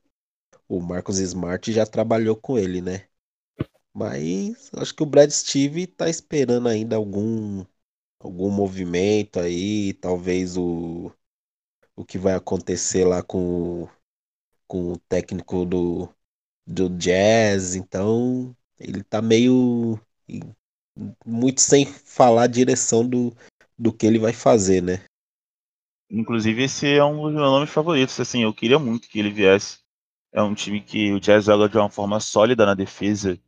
[0.68, 3.08] o Marcos Smart já trabalhou com ele, né?
[3.94, 7.66] Mas acho que o Brad Steve tá esperando ainda algum
[8.20, 11.12] algum movimento aí, talvez o
[11.96, 13.88] o que vai acontecer lá com
[14.68, 16.10] com o técnico do
[16.68, 20.00] do Jazz, então ele tá meio
[21.26, 23.36] muito sem falar a direção do,
[23.78, 25.04] do que ele vai fazer, né?
[26.10, 28.20] Inclusive, esse é um dos meus nomes favoritos.
[28.20, 29.80] Assim, eu queria muito que ele viesse.
[30.34, 33.40] É um time que o Jazz joga de uma forma sólida na defesa,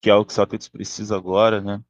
[0.00, 1.82] que é o que o Celtics precisa agora, né?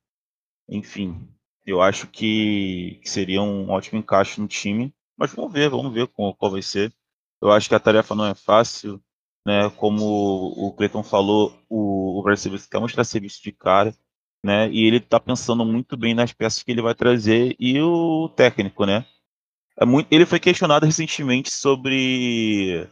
[0.68, 1.28] Enfim,
[1.64, 4.92] eu acho que, que seria um ótimo encaixe no time.
[5.16, 6.92] Mas vamos ver, vamos ver qual, qual vai ser.
[7.40, 9.02] Eu acho que a tarefa não é fácil,
[9.46, 9.70] né?
[9.70, 13.96] Como o Cleiton falou, o, o Brad quer mostrar serviço de cara
[14.44, 14.70] né?
[14.70, 18.84] E ele está pensando muito bem nas peças que ele vai trazer e o técnico,
[18.86, 19.04] né?
[19.78, 22.88] É muito, ele foi questionado recentemente sobre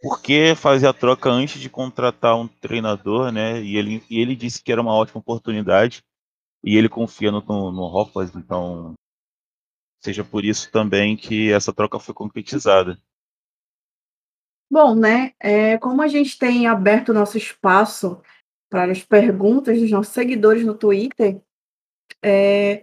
[0.00, 3.60] por que fazer a troca antes de contratar um treinador, né?
[3.62, 6.02] E ele, e ele disse que era uma ótima oportunidade
[6.62, 8.94] e ele confia no, no, no Hoffers, então
[10.00, 12.98] seja por isso também que essa troca foi concretizada.
[14.70, 15.32] Bom, né?
[15.40, 18.20] É, como a gente tem aberto nosso espaço
[18.68, 21.40] para as perguntas dos nossos seguidores no Twitter,
[22.22, 22.82] é,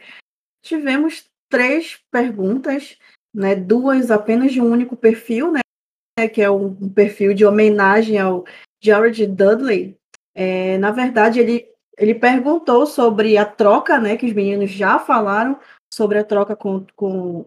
[0.61, 2.97] tivemos três perguntas,
[3.33, 8.45] né, duas apenas de um único perfil, né, que é um, perfil de homenagem ao
[8.81, 9.97] George Dudley.
[10.33, 15.59] É, na verdade, ele, ele perguntou sobre a troca, né, que os meninos já falaram
[15.93, 17.45] sobre a troca com, com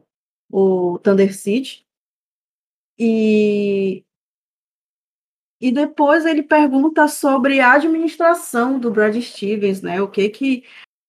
[0.50, 1.84] o Thunder City.
[2.98, 4.05] E
[5.60, 10.00] e depois ele pergunta sobre a administração do Brad Stevens, né?
[10.02, 10.64] O que que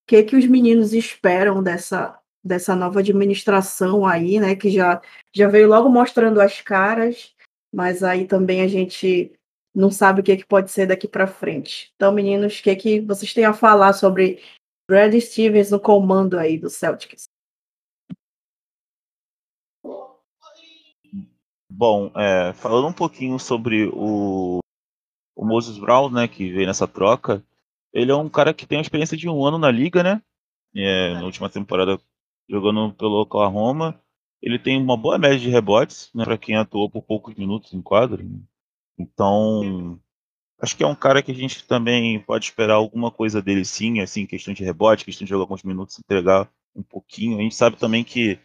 [0.07, 5.01] que que os meninos esperam dessa dessa nova administração aí, né, que já
[5.33, 7.35] já veio logo mostrando as caras,
[7.73, 9.33] mas aí também a gente
[9.75, 11.91] não sabe o que, que pode ser daqui para frente.
[11.95, 14.41] Então, meninos, o que que vocês têm a falar sobre
[14.89, 17.26] Brad Stevens no comando aí do Celtics?
[21.69, 24.59] Bom, é, falando um pouquinho sobre o,
[25.35, 27.43] o Moses Brown, né, que veio nessa troca,
[27.93, 30.21] ele é um cara que tem a experiência de um ano na liga, né?
[30.75, 31.99] É, na última temporada
[32.49, 33.99] jogando pelo Oklahoma.
[34.41, 37.81] Ele tem uma boa média de rebotes, né, para quem atuou por poucos minutos em
[37.81, 38.23] quadro.
[38.97, 39.99] Então,
[40.59, 43.99] acho que é um cara que a gente também pode esperar alguma coisa dele sim,
[43.99, 47.39] assim, questão de rebote, questão de jogar alguns minutos, entregar um pouquinho.
[47.39, 48.39] A gente sabe também que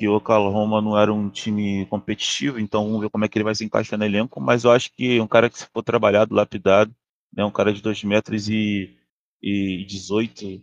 [0.00, 3.44] que o Oklahoma não era um time competitivo, então vamos ver como é que ele
[3.44, 6.34] vai se encaixar no elenco, mas eu acho que um cara que se for trabalhado,
[6.34, 6.90] lapidado,
[7.30, 8.96] né, um cara de 2 metros e,
[9.42, 10.62] e 18,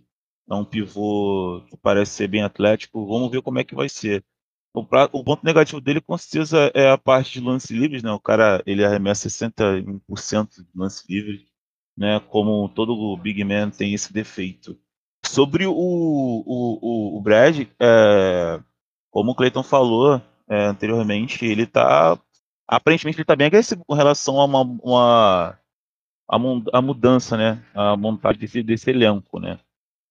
[0.50, 4.26] é um pivô que parece ser bem atlético, vamos ver como é que vai ser.
[4.74, 8.12] O, pra, o ponto negativo dele com certeza é a parte de lance livres, né,
[8.12, 11.46] o cara ele arremessa 61% de lance livre,
[11.96, 14.76] né, como todo Big Man tem esse defeito.
[15.24, 16.44] Sobre o, o,
[16.82, 18.64] o, o Brad, é,
[19.12, 22.20] como o Clayton falou é, anteriormente, ele está
[22.68, 25.60] aparentemente ele está bem agressivo com relação a uma, uma
[26.28, 29.60] a, mudança, né, a montagem desse, desse elenco, né,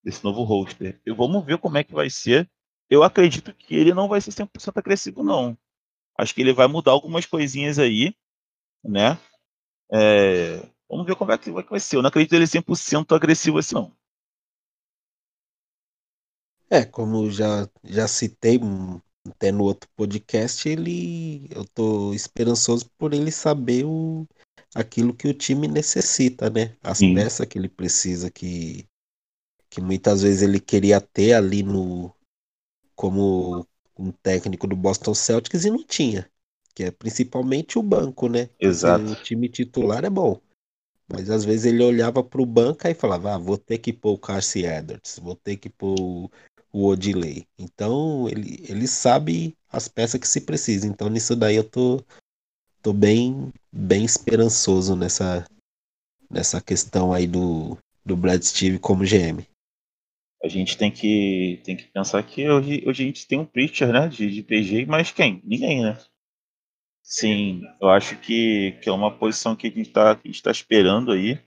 [0.03, 0.99] desse novo roster.
[1.05, 2.49] E vamos ver como é que vai ser.
[2.89, 5.57] Eu acredito que ele não vai ser 100% agressivo, não.
[6.19, 8.15] Acho que ele vai mudar algumas coisinhas aí,
[8.83, 9.19] né?
[9.93, 11.97] É, vamos ver como é que vai ser.
[11.97, 13.93] Eu não acredito ele 100% agressivo assim, não.
[16.69, 18.59] É, como já, já citei
[19.29, 24.27] até no outro podcast, ele eu tô esperançoso por ele saber o,
[24.75, 26.77] aquilo que o time necessita, né?
[26.83, 27.15] As Sim.
[27.15, 28.87] peças que ele precisa, que,
[29.71, 32.13] que muitas vezes ele queria ter ali no
[32.95, 33.67] como
[33.99, 36.29] um técnico do Boston Celtics e não tinha.
[36.75, 38.47] Que é principalmente o banco, né?
[38.47, 39.13] Porque Exato.
[39.13, 40.41] O time titular é bom.
[41.09, 44.13] Mas às vezes ele olhava para o banco e falava: ah, vou ter que pôr
[44.13, 46.31] o Carson Edwards, vou ter que pôr
[46.73, 47.47] o Odilei.
[47.59, 50.87] Então ele, ele sabe as peças que se precisa.
[50.87, 52.03] Então nisso daí eu tô,
[52.83, 55.47] tô bem, bem esperançoso nessa,
[56.31, 59.45] nessa questão aí do, do Brad Steve como GM.
[60.43, 63.93] A gente tem que, tem que pensar que hoje, hoje a gente tem um pitcher
[63.93, 65.41] né, de, de PG, mas quem?
[65.45, 65.99] Ninguém, né?
[67.03, 71.39] Sim, eu acho que, que é uma posição que a gente está tá esperando aí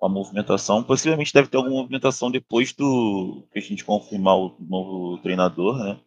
[0.00, 0.82] a movimentação.
[0.82, 6.00] Possivelmente deve ter alguma movimentação depois do que a gente confirmar o novo treinador, né?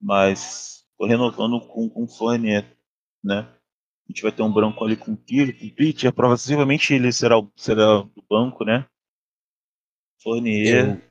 [0.00, 2.76] Mas tô renovando com, com o Fournier,
[3.22, 3.40] né?
[3.40, 8.02] A gente vai ter um branco ali com tiro, com pitcher, provavelmente ele será, será
[8.02, 8.86] do banco, né?
[10.22, 11.02] Fournier.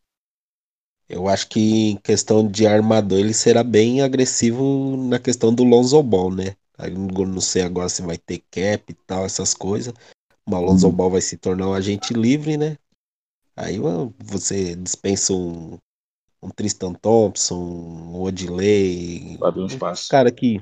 [1.09, 5.63] Eu, eu acho que em questão de armador ele será bem agressivo na questão do
[5.63, 6.55] Lonzo Ball, né?
[6.89, 9.93] Não sei agora se vai ter cap e tal, essas coisas.
[10.49, 12.77] O Alonso Ball vai se tornar um agente livre, né?
[13.55, 13.77] Aí
[14.19, 15.77] você dispensa um,
[16.41, 20.09] um Tristan Thompson, um Odilei, abrir um espaço.
[20.09, 20.61] cara que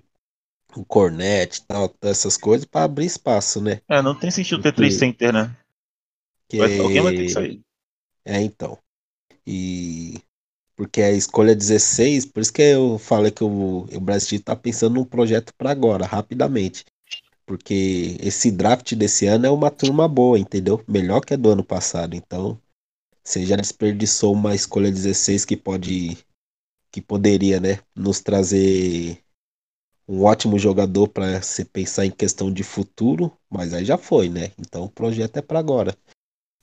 [0.76, 3.82] um Cornet e tal, essas coisas para abrir espaço, né?
[3.88, 5.56] É, não tem sentido ter três Porque- center, né?
[6.50, 7.62] Que Vai- alguém vai ter que sair.
[8.24, 8.78] É, então.
[9.46, 10.20] E
[10.76, 14.96] porque a escolha 16, por isso que eu falei que o, o Brasil tá pensando
[14.96, 16.84] num projeto para agora, rapidamente.
[17.46, 20.84] Porque esse draft desse ano é uma turma boa, entendeu?
[20.88, 22.16] Melhor que a do ano passado.
[22.16, 22.60] Então,
[23.24, 26.18] você já desperdiçou uma escolha 16 que pode
[26.92, 29.20] que poderia, né, nos trazer
[30.08, 34.52] um ótimo jogador para se pensar em questão de futuro, mas aí já foi, né?
[34.58, 35.98] Então o projeto é para agora.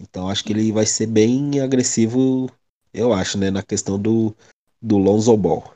[0.00, 2.50] Então acho que ele vai ser bem agressivo,
[2.94, 4.34] eu acho, né, na questão do
[4.80, 5.72] do Lonzo Ball.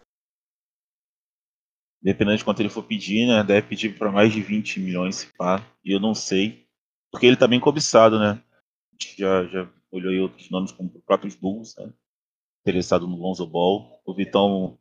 [2.03, 3.43] Dependendo de quanto ele for pedir, né?
[3.43, 5.65] Deve pedir para mais de 20 milhões, se pá.
[5.85, 6.67] E eu não sei.
[7.11, 8.43] Porque ele tá bem cobiçado, né?
[9.17, 11.93] Já, já olhou aí outros nomes como os próprios Bulls, né?
[12.63, 14.01] Interessado no Lonzo Ball.
[14.05, 14.79] O Vitão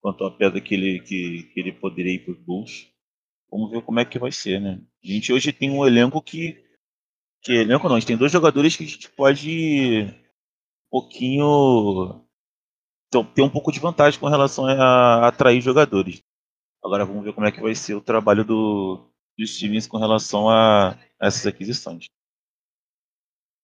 [0.00, 2.88] quanto a pedra que ele, que, que ele poderia ir pros Bulls.
[3.50, 4.80] Vamos ver como é que vai ser, né?
[5.02, 6.64] A gente hoje tem um elenco que.
[7.40, 12.24] Que elenco não, a gente tem dois jogadores que a gente pode um pouquinho
[13.34, 16.22] ter um pouco de vantagem com relação a atrair jogadores.
[16.82, 20.48] Agora vamos ver como é que vai ser o trabalho do, do Stevens com relação
[20.48, 22.06] a, a essas aquisições.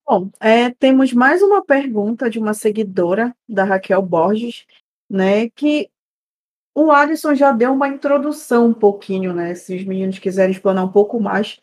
[0.07, 4.67] Bom, é, temos mais uma pergunta de uma seguidora da Raquel Borges,
[5.09, 5.49] né?
[5.51, 5.91] Que
[6.75, 9.55] o Alisson já deu uma introdução um pouquinho, né?
[9.55, 11.59] Se os meninos quiserem explanar um pouco mais,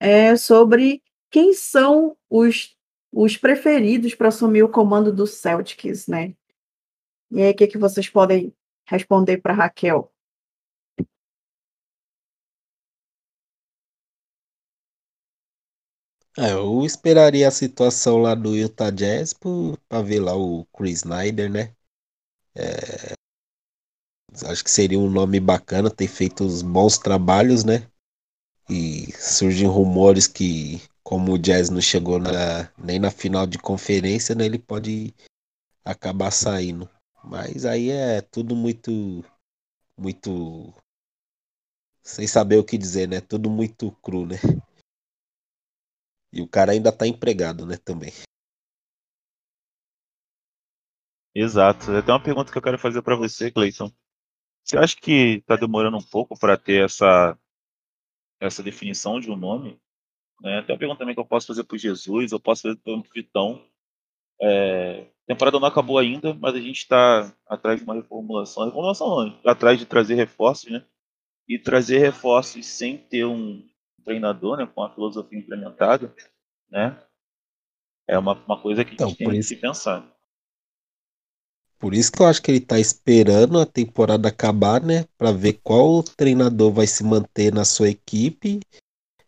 [0.00, 2.76] é sobre quem são os
[3.12, 6.34] os preferidos para assumir o comando do Celtics, né?
[7.30, 8.54] E aí, o que, que vocês podem
[8.86, 10.11] responder para Raquel?
[16.38, 21.50] É, eu esperaria a situação lá do Utah Jazz para ver lá o Chris Snyder,
[21.50, 21.74] né?
[22.54, 23.14] É,
[24.46, 27.86] acho que seria um nome bacana, ter feito os bons trabalhos, né?
[28.70, 34.34] E surgem rumores que, como o Jazz não chegou na, nem na final de conferência,
[34.34, 35.14] né, ele pode
[35.84, 36.88] acabar saindo.
[37.22, 39.22] Mas aí é tudo muito,
[39.98, 40.72] muito,
[42.02, 43.20] sem saber o que dizer, né?
[43.20, 44.36] Tudo muito cru, né?
[46.32, 48.12] E o cara ainda tá empregado, né, também.
[51.34, 51.86] Exato.
[52.02, 53.90] Tem uma pergunta que eu quero fazer para você, Cleiton.
[54.64, 57.36] Você acha que está demorando um pouco para ter essa,
[58.40, 59.80] essa definição de um nome?
[60.40, 60.62] Né?
[60.62, 63.02] Tem uma pergunta também que eu posso fazer para Jesus, eu posso fazer para o
[63.14, 63.64] Vitão.
[64.40, 68.64] É, temporada não acabou ainda, mas a gente está atrás de uma reformulação.
[68.64, 70.84] Reformulação não, tá atrás de trazer reforços, né?
[71.48, 73.66] E trazer reforços sem ter um
[74.04, 74.66] treinador, né?
[74.66, 76.14] Com a filosofia implementada,
[76.70, 76.98] né?
[78.06, 79.54] É uma, uma coisa que a gente então, tem isso...
[79.54, 80.06] que pensar.
[81.78, 85.04] Por isso que eu acho que ele tá esperando a temporada acabar, né?
[85.18, 88.60] Para ver qual treinador vai se manter na sua equipe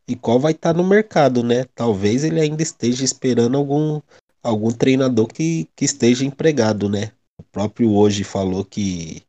[0.06, 1.64] e qual vai estar tá no mercado, né?
[1.74, 4.00] Talvez ele ainda esteja esperando algum,
[4.42, 7.10] algum treinador que, que esteja empregado, né?
[7.36, 9.22] O próprio hoje falou que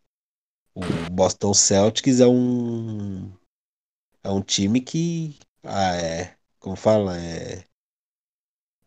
[0.76, 3.32] o Boston Celtics é um
[4.26, 7.64] é um time que ah, é, como fala, é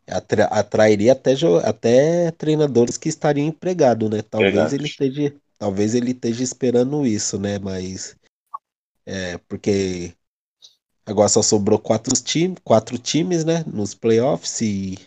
[0.09, 1.33] atra, atrairia até,
[1.65, 4.21] até treinadores que estariam empregados, né?
[4.23, 7.59] Talvez ele esteja, talvez ele esteja esperando isso, né?
[7.59, 8.17] Mas
[9.07, 10.13] é porque
[11.07, 13.65] agora só sobrou quatro, time, quatro times, né?
[13.67, 14.99] Nos playoffs e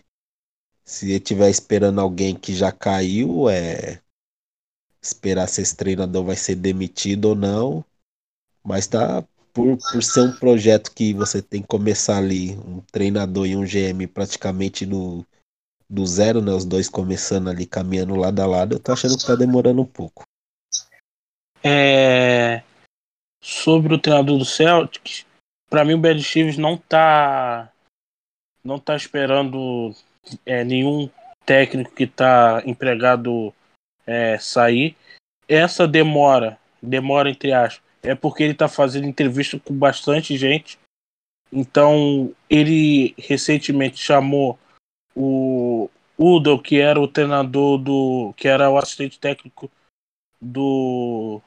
[0.86, 4.02] se ele estiver esperando alguém que já caiu, é
[5.02, 7.84] esperar se esse treinador vai ser demitido ou não.
[8.64, 13.46] Mas tá por, por ser um projeto que você tem que começar ali, um treinador
[13.46, 15.26] e um GM praticamente no,
[15.90, 16.52] do zero, né?
[16.52, 19.86] Os dois começando ali, caminhando lado a lado, eu tô achando que tá demorando um
[19.86, 20.24] pouco.
[21.64, 22.64] É...
[23.44, 25.26] Sobre o treinador do Celtics,
[25.70, 27.72] para mim o Brad Stevens não tá
[28.64, 29.96] não tá esperando
[30.46, 31.10] é, nenhum
[31.46, 33.54] técnico que tá empregado
[34.06, 34.96] é, sair.
[35.48, 40.80] Essa demora, demora entre aspas, é porque ele está fazendo entrevista com bastante gente.
[41.52, 44.58] Então, ele recentemente chamou
[45.16, 48.34] o Udo, que era o treinador do.
[48.38, 49.70] que era o assistente técnico
[50.40, 51.42] do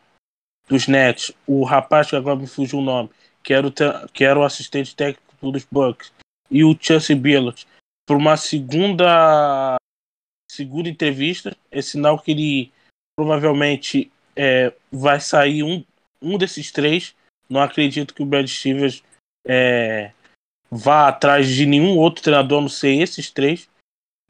[0.68, 3.10] dos Nets, o rapaz que agora me fugiu o nome,
[3.42, 3.72] que era o,
[4.12, 6.12] que era o assistente técnico dos Bucks,
[6.50, 7.66] e o Chelsea Billups,
[8.06, 9.76] para uma segunda
[10.50, 11.56] segunda entrevista.
[11.70, 12.72] É sinal que ele
[13.16, 15.84] provavelmente é, vai sair um,
[16.20, 17.14] um desses três.
[17.48, 19.02] Não acredito que o Brad Stevens
[19.46, 20.12] é,
[20.70, 23.68] vá atrás de nenhum outro treinador, a não ser esses três.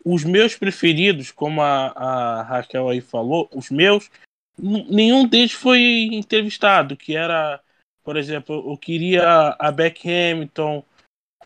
[0.04, 4.10] Os meus preferidos, como a, a Raquel aí falou, os meus,
[4.58, 7.60] nenhum deles foi entrevistado, que era,
[8.02, 10.84] por exemplo, eu queria a Beck Hamilton,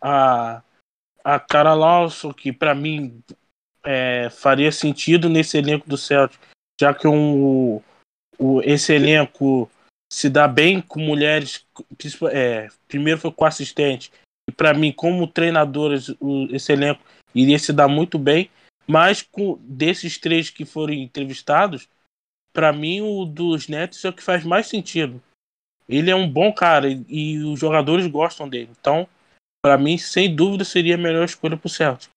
[0.00, 0.62] a,
[1.22, 3.22] a Cara Lawson, que para mim
[3.84, 6.40] é, faria sentido nesse elenco do Celtic,
[6.80, 7.80] já que um,
[8.38, 9.70] o, esse elenco
[10.10, 11.66] se dá bem com mulheres.
[12.32, 14.10] É, primeiro foi com assistente.
[14.48, 16.14] E para mim, como treinadores,
[16.50, 17.02] esse elenco
[17.34, 18.50] iria se dar muito bem.
[18.86, 21.88] Mas com desses três que foram entrevistados,
[22.52, 25.22] para mim o dos Nets é o que faz mais sentido.
[25.86, 28.70] Ele é um bom cara e, e os jogadores gostam dele.
[28.80, 29.06] Então,
[29.62, 32.10] para mim, sem dúvida, seria a melhor escolha para o Celtic.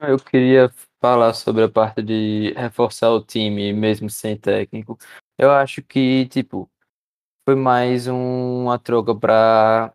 [0.00, 4.98] Eu queria falar sobre a parte de reforçar o time mesmo sem técnico.
[5.40, 6.70] Eu acho que, tipo,
[7.46, 9.94] foi mais um, uma troca para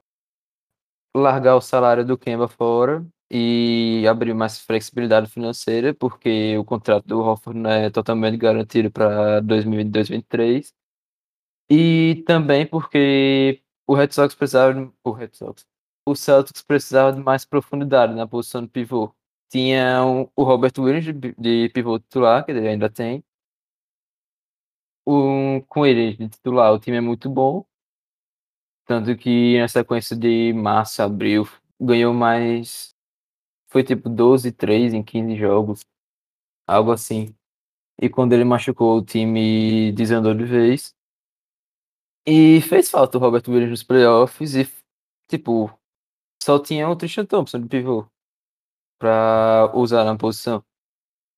[1.15, 7.19] largar o salário do Kemba fora e abrir mais flexibilidade financeira, porque o contrato do
[7.19, 10.73] Hofford não é totalmente garantido para 2022-2023.
[11.69, 15.65] E também porque o Red Sox precisava o Red Sox,
[16.07, 19.13] o Celtics precisava de mais profundidade na posição de pivô.
[19.49, 20.03] Tinha
[20.35, 21.05] o Robert Williams
[21.37, 23.23] de pivô titular, que ele ainda tem,
[25.05, 27.65] um, com ele de titular, o time é muito bom.
[28.85, 31.47] Tanto que na sequência de março, abril,
[31.79, 32.93] ganhou mais.
[33.69, 35.81] Foi tipo 12, 3 em 15 jogos.
[36.67, 37.35] Algo assim.
[38.01, 40.95] E quando ele machucou, o time desandou de vez.
[42.27, 44.55] E fez falta o Robert Williams nos playoffs.
[44.55, 44.67] E,
[45.29, 45.71] tipo,
[46.43, 48.07] só tinha o Tristan Thompson de pivô.
[48.99, 50.63] para usar na posição.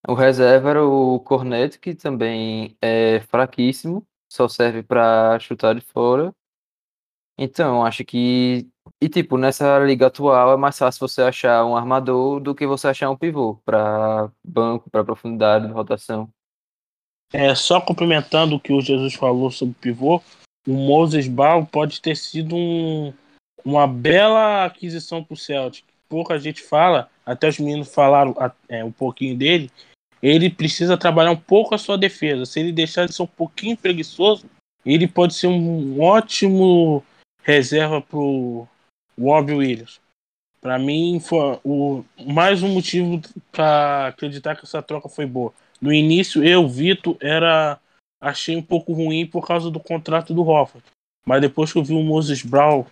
[0.08, 6.34] O reserva era o Cornet, que também é fraquíssimo, só serve para chutar de fora.
[7.38, 8.70] Então, acho que.
[9.02, 12.88] E, tipo, nessa liga atual é mais fácil você achar um armador do que você
[12.88, 16.30] achar um pivô para banco, para profundidade de rotação.
[17.34, 20.22] É, só complementando o que o Jesus falou sobre pivô,
[20.66, 23.14] o Moses Brown pode ter sido um,
[23.64, 25.86] uma bela aquisição para o Celtic.
[26.08, 28.34] Pouca gente fala, até os meninos falaram
[28.70, 29.70] é, um pouquinho dele.
[30.22, 32.46] Ele precisa trabalhar um pouco a sua defesa.
[32.46, 34.46] Se ele deixar de ser um pouquinho preguiçoso,
[34.86, 37.04] ele pode ser um ótimo
[37.44, 38.68] reserva para o
[39.20, 40.00] Robbie Williams.
[40.62, 45.54] Para mim, foi o, mais um motivo para acreditar que essa troca foi boa.
[45.80, 47.80] No início, eu, Vitor, era
[48.20, 50.86] achei um pouco ruim por causa do contrato do Hofford.
[51.26, 52.86] Mas depois que eu vi o Moses Brown,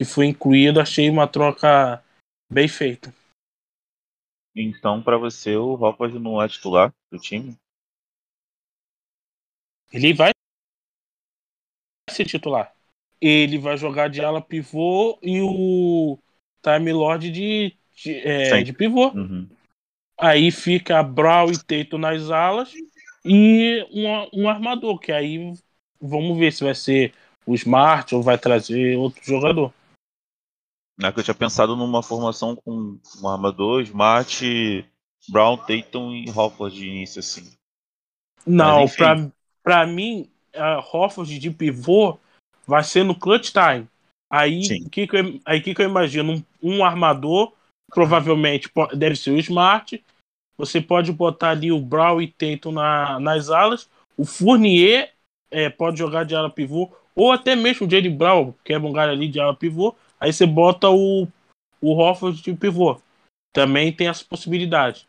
[0.00, 2.02] que foi incluído, achei uma troca
[2.52, 3.14] bem feita.
[4.54, 7.56] Então, para você, o Hofford não é titular do time?
[9.92, 10.30] Ele vai
[12.10, 12.72] ser titular.
[13.20, 16.18] Ele vai jogar de ala pivô e o
[16.62, 19.08] Time Lord de, de, é, de pivô.
[19.08, 19.48] Uhum.
[20.18, 22.72] Aí fica Brown e Teito nas alas
[23.24, 25.52] e um, um armador, que aí
[26.00, 27.12] vamos ver se vai ser
[27.46, 29.72] o Smart ou vai trazer outro jogador.
[31.02, 34.84] É que eu tinha pensado numa formação com um armador, Smart,
[35.28, 37.52] Brown, Tatum e Hofford de início, assim.
[38.46, 39.30] Não, pra,
[39.62, 42.18] pra mim, a Hofford de pivô
[42.66, 43.86] vai ser no clutch time.
[44.30, 46.32] Aí, que que eu, aí que, que eu imagino?
[46.62, 47.52] Um, um armador,
[47.88, 50.02] provavelmente deve ser o Smart,
[50.56, 53.88] você pode botar ali o Brown e Tatum na, nas alas.
[54.16, 55.12] O Fournier
[55.50, 56.90] é, pode jogar de ala pivô.
[57.14, 59.94] Ou até mesmo o Jalen Brown, que é um cara ali de ala pivô.
[60.22, 61.26] Aí você bota o,
[61.80, 62.96] o Hofford de pivô.
[63.52, 65.08] Também tem essa possibilidade.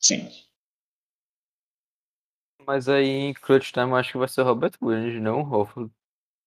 [0.00, 0.30] Sim.
[2.66, 5.54] Mas aí em clutch time eu acho que vai ser o Robert Williams, não o
[5.54, 5.92] Hofford.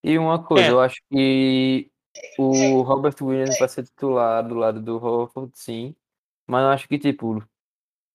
[0.04, 0.72] E uma coisa, é.
[0.72, 1.92] eu acho que
[2.40, 5.96] o Robert Williams vai ser titular do lado do Hofford, sim.
[6.48, 7.48] Mas eu acho que, tipo,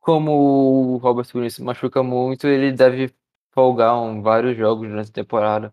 [0.01, 3.15] como o Robert Williams se machuca muito, ele deve
[3.53, 5.73] folgar um, vários jogos durante a temporada.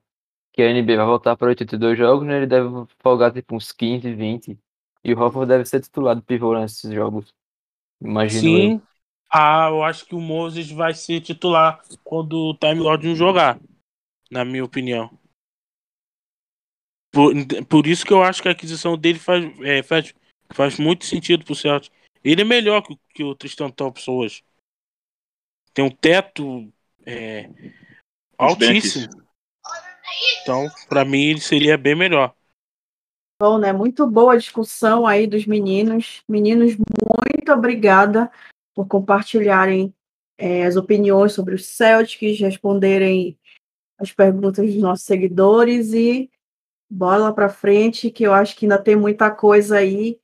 [0.53, 2.37] Que a NBA vai voltar para 82 jogos, né?
[2.37, 2.67] Ele deve
[2.99, 4.57] folgar tipo uns 15, 20.
[5.03, 7.33] E o Hoffman deve ser titular do pivô nesses jogos.
[8.01, 8.73] Imagino Sim.
[8.73, 8.81] Eu.
[9.33, 13.57] Ah, eu acho que o Moses vai ser titular quando o Time Lord não jogar,
[14.29, 15.09] na minha opinião.
[17.11, 17.33] Por,
[17.69, 20.13] por isso que eu acho que a aquisição dele faz, é, faz,
[20.53, 21.91] faz muito sentido pro Celtic.
[22.23, 24.43] Ele é melhor que, que o Tristan Thompson hoje.
[25.73, 26.71] Tem um teto
[27.05, 27.49] é,
[28.37, 29.20] altíssimo.
[30.41, 32.33] Então, para mim, ele seria bem melhor.
[33.41, 33.73] Bom, né?
[33.73, 36.21] Muito boa a discussão aí dos meninos.
[36.29, 38.31] Meninos, muito obrigada
[38.75, 39.93] por compartilharem
[40.37, 43.37] é, as opiniões sobre os Celtics, responderem
[43.97, 46.29] as perguntas dos nossos seguidores e
[46.89, 50.19] bola para frente, que eu acho que ainda tem muita coisa aí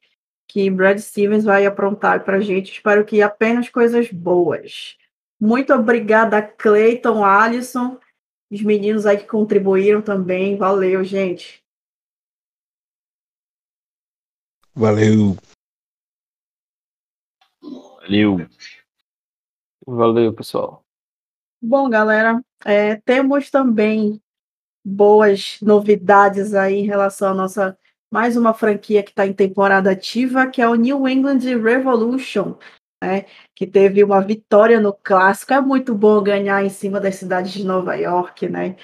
[0.48, 2.72] que Brad Stevens vai aprontar para a gente.
[2.72, 4.98] Espero que apenas coisas boas.
[5.40, 8.00] Muito obrigada, Cleiton, Alisson,
[8.50, 10.58] os meninos aí que contribuíram também.
[10.58, 11.64] Valeu, gente.
[14.74, 15.36] Valeu.
[17.62, 18.38] Valeu.
[19.86, 20.84] Valeu, pessoal.
[21.62, 24.22] Bom, galera, é, temos também
[24.86, 27.78] boas novidades aí em relação à nossa
[28.12, 32.56] mais uma franquia que está em temporada ativa, que é o New England Revolution,
[33.04, 33.26] né,
[33.56, 35.54] que teve uma vitória no clássico.
[35.54, 38.76] É muito bom ganhar em cima das cidades de Nova York, né?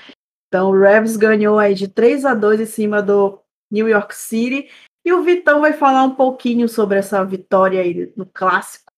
[0.48, 3.40] Então, o Revs ganhou aí de 3 a 2 em cima do
[3.72, 4.70] New York City.
[5.06, 8.92] E o Vitão vai falar um pouquinho sobre essa vitória aí no clássico.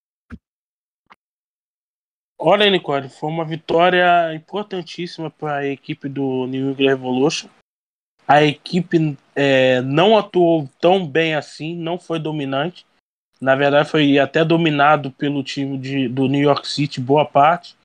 [2.38, 7.49] Olha, Nicole, foi uma vitória importantíssima para a equipe do New England Revolution
[8.28, 12.86] a equipe é, não atuou tão bem assim, não foi dominante.
[13.40, 17.76] Na verdade, foi até dominado pelo time de, do New York City, boa parte.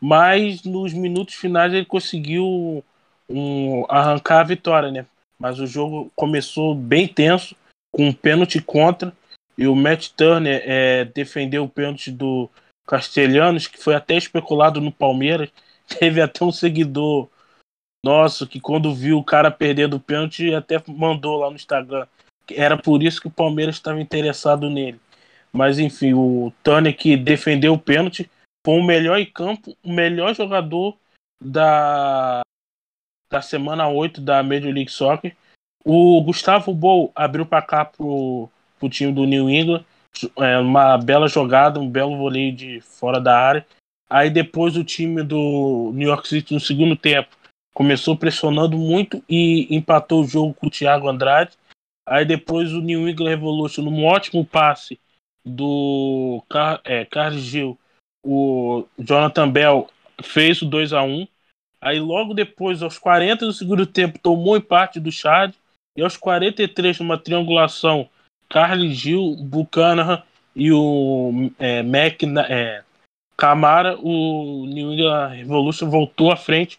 [0.00, 2.84] Mas nos minutos finais ele conseguiu
[3.28, 5.06] um, arrancar a vitória, né?
[5.38, 7.56] Mas o jogo começou bem tenso,
[7.92, 9.12] com um pênalti contra.
[9.56, 12.48] E o Matt Turner é, defendeu o pênalti do
[12.86, 15.50] Castelhanos, que foi até especulado no Palmeiras.
[15.98, 17.28] Teve até um seguidor
[18.04, 22.06] nossa, que quando viu o cara perdendo o pênalti, até mandou lá no Instagram.
[22.54, 25.00] Era por isso que o Palmeiras estava interessado nele.
[25.52, 28.30] Mas enfim, o Tânia que defendeu o pênalti
[28.64, 30.96] foi o melhor em campo, o melhor jogador
[31.42, 32.40] da,
[33.30, 35.34] da semana 8 da Major League Soccer.
[35.84, 39.84] O Gustavo Bol abriu para cá pro, pro time do New England.
[40.38, 43.66] é, uma bela jogada, um belo voleio de fora da área.
[44.10, 47.28] Aí depois o time do New York City no segundo tempo
[47.74, 51.52] começou pressionando muito e empatou o jogo com o Thiago Andrade.
[52.08, 54.98] Aí depois o New England Revolution, num ótimo passe
[55.44, 57.78] do Car é, Gil,
[58.24, 59.88] o Jonathan Bell
[60.22, 61.26] fez o 2 a 1
[61.80, 65.54] Aí logo depois, aos 40 do segundo tempo, tomou empate do Chad.
[65.96, 68.08] E aos 43, numa triangulação,
[68.48, 70.22] Carlos Gil, Buchanan
[70.54, 72.82] e o é, Mac é,
[73.36, 76.78] Camara, o New England Revolution voltou à frente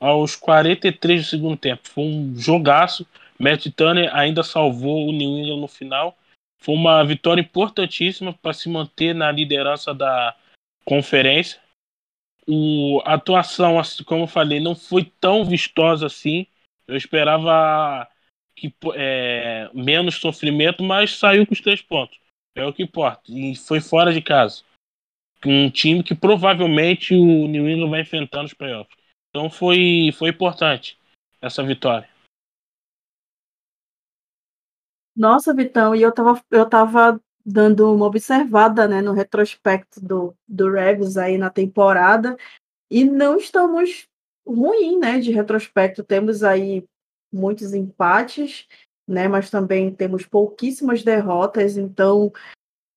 [0.00, 1.88] aos 43 do segundo tempo.
[1.88, 3.06] Foi um jogaço.
[3.42, 6.16] Matt Turner ainda salvou o New England no final.
[6.60, 10.36] Foi uma vitória importantíssima para se manter na liderança da
[10.84, 11.60] conferência.
[12.46, 13.74] O, a atuação,
[14.06, 16.46] como eu falei, não foi tão vistosa assim.
[16.86, 18.08] Eu esperava
[18.54, 22.20] que é, menos sofrimento, mas saiu com os três pontos.
[22.54, 23.22] É o que importa.
[23.28, 24.62] E foi fora de casa.
[25.44, 28.96] Um time que provavelmente o New England vai enfrentar nos playoffs.
[29.30, 30.96] Então foi, foi importante
[31.40, 32.11] essa vitória.
[35.14, 40.70] Nossa, Vitão, e eu tava, eu tava dando uma observada né, no retrospecto do, do
[40.70, 42.36] Rebs aí na temporada,
[42.90, 44.06] e não estamos
[44.46, 46.04] ruim né, de retrospecto.
[46.04, 46.84] Temos aí
[47.32, 48.66] muitos empates,
[49.06, 52.32] né, mas também temos pouquíssimas derrotas, então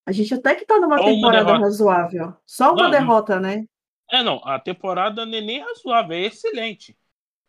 [0.05, 2.34] a gente até que está numa Só temporada razoável.
[2.45, 3.66] Só uma não, derrota, né?
[4.11, 6.95] É, não, a temporada não é nem razoável, é excelente.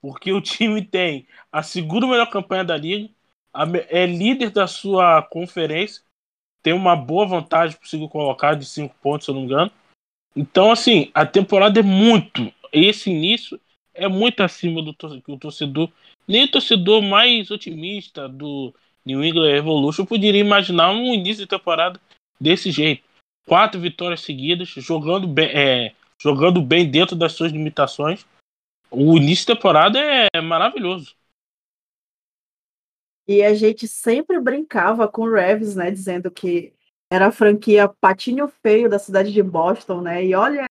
[0.00, 3.12] Porque o time tem a segunda melhor campanha da liga,
[3.88, 6.02] é líder da sua conferência,
[6.62, 9.70] tem uma boa vantagem segundo colocar de cinco pontos, se eu não me engano.
[10.34, 12.52] Então, assim, a temporada é muito.
[12.72, 13.58] Esse início
[13.94, 15.90] é muito acima do torcedor.
[16.28, 22.00] Nem o torcedor mais otimista do New England Revolution poderia imaginar um início de temporada
[22.40, 23.02] desse jeito.
[23.46, 28.26] Quatro vitórias seguidas, jogando bem, é, jogando bem dentro das suas limitações.
[28.90, 29.98] O início de temporada
[30.34, 31.14] é maravilhoso.
[33.28, 36.72] E a gente sempre brincava com o Revs, né, dizendo que
[37.10, 40.24] era a franquia patinho feio da cidade de Boston, né?
[40.24, 40.66] E olha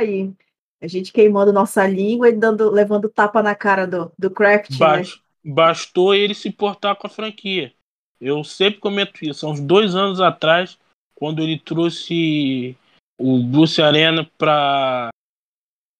[0.00, 0.32] aí,
[0.80, 4.78] a gente queimando nossa língua e dando, levando tapa na cara do, do Kraft.
[4.78, 5.02] Né?
[5.44, 7.72] Bastou ele se portar com a franquia.
[8.20, 9.46] Eu sempre comento isso.
[9.46, 10.78] Há uns dois anos atrás,
[11.14, 12.76] quando ele trouxe
[13.18, 15.08] o Bruce Arena para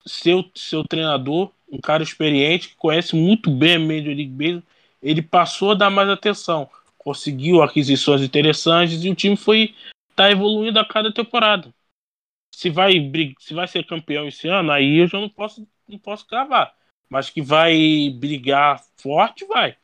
[0.07, 4.63] ser seu treinador, um cara experiente que conhece muito bem a Major League Baseball,
[5.03, 9.75] ele passou a dar mais atenção, conseguiu aquisições interessantes e o time foi
[10.15, 11.73] tá evoluindo a cada temporada.
[12.55, 12.93] Se vai
[13.39, 16.75] se vai ser campeão esse ano, aí eu já não posso não posso cravar,
[17.09, 19.77] mas que vai brigar forte, vai.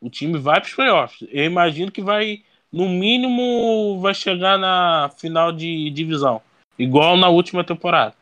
[0.00, 1.28] O time vai para os playoffs.
[1.32, 6.42] Eu imagino que vai no mínimo vai chegar na final de divisão,
[6.78, 8.14] igual na última temporada.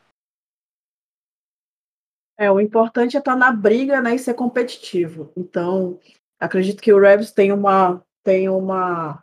[2.39, 5.33] É, o importante é estar tá na briga, né, e ser competitivo.
[5.37, 5.99] Então,
[6.39, 9.23] acredito que o Rebs tem uma tem uma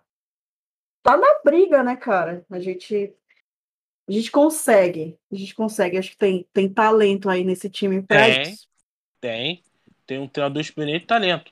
[1.03, 2.45] tá na briga, né, cara?
[2.49, 3.13] A gente
[4.07, 5.97] a gente consegue, a gente consegue.
[5.97, 8.67] Acho que tem tem talento aí nesse time pra tem, isso.
[9.21, 9.63] Tem,
[10.05, 11.51] tem um treinador experiente, talento.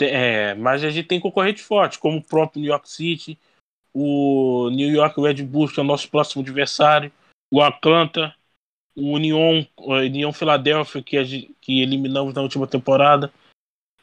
[0.00, 3.38] É, mas a gente tem concorrente forte, como o próprio New York City,
[3.92, 7.12] o New York Red Bulls, que é o nosso próximo adversário,
[7.52, 8.34] o Atlanta,
[8.96, 13.32] o Union, o Union Philadelphia, que, que eliminamos na última temporada,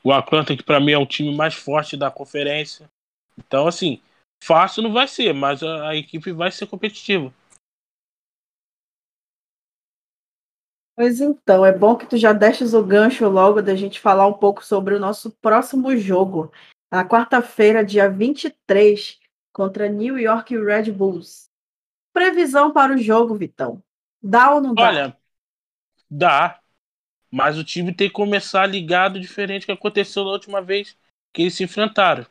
[0.03, 2.89] o Atlanta, que para mim é o time mais forte da conferência.
[3.37, 4.01] Então, assim,
[4.43, 7.33] fácil não vai ser, mas a, a equipe vai ser competitiva.
[10.95, 14.33] Pois então, é bom que tu já deixes o gancho logo da gente falar um
[14.33, 16.51] pouco sobre o nosso próximo jogo.
[16.91, 19.17] Na quarta-feira, dia 23,
[19.53, 21.49] contra New York Red Bulls.
[22.11, 23.81] Previsão para o jogo, Vitão.
[24.21, 24.89] Dá ou não dá?
[24.89, 25.17] Olha,
[26.11, 26.59] dá.
[27.31, 30.97] Mas o time tem que começar ligado diferente do que aconteceu na última vez
[31.33, 32.25] que eles se enfrentaram.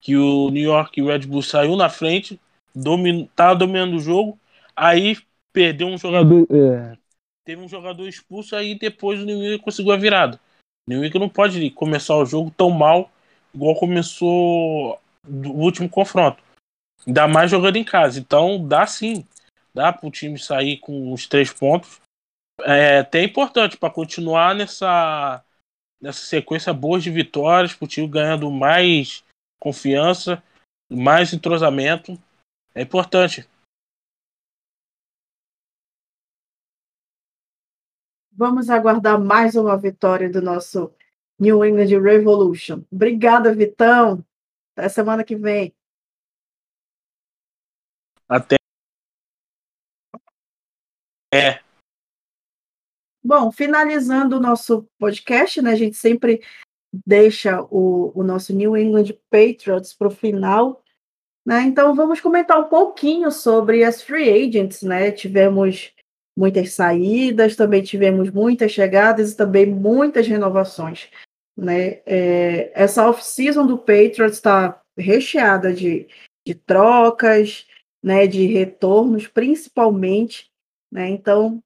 [0.00, 2.40] Que o New York Red Bull saiu na frente,
[2.74, 3.28] domin...
[3.34, 4.38] tava dominando o jogo,
[4.74, 5.18] aí
[5.52, 6.46] perdeu um jogador.
[6.50, 6.96] É,
[7.44, 10.40] teve um jogador expulso, aí depois o New England conseguiu a virada.
[10.86, 13.10] O New England não pode começar o jogo tão mal
[13.54, 16.42] igual começou o último confronto.
[17.06, 18.18] Ainda mais jogando em casa.
[18.20, 19.24] Então dá sim.
[19.74, 22.00] Dá para o time sair com os três pontos.
[22.64, 25.44] É até importante para continuar nessa,
[26.00, 29.24] nessa sequência boa de vitórias, para o time ganhando mais
[29.60, 30.42] confiança,
[30.90, 32.18] mais entrosamento.
[32.74, 33.48] É importante.
[38.32, 40.92] Vamos aguardar mais uma vitória do nosso
[41.38, 42.84] New England Revolution.
[42.90, 44.24] Obrigada, Vitão.
[44.76, 45.74] Até semana que vem.
[48.28, 48.56] Até.
[51.34, 51.67] É.
[53.28, 55.72] Bom, finalizando o nosso podcast, né?
[55.72, 56.40] A gente sempre
[57.06, 60.82] deixa o, o nosso New England Patriots para o final.
[61.44, 61.60] Né?
[61.64, 65.10] Então vamos comentar um pouquinho sobre as free agents, né?
[65.10, 65.92] Tivemos
[66.34, 71.10] muitas saídas, também tivemos muitas chegadas e também muitas renovações.
[71.54, 72.00] Né?
[72.06, 76.08] É, essa off-season do Patriots está recheada de,
[76.46, 77.66] de trocas,
[78.02, 80.50] né, de retornos, principalmente.
[80.90, 81.10] Né?
[81.10, 81.62] Então,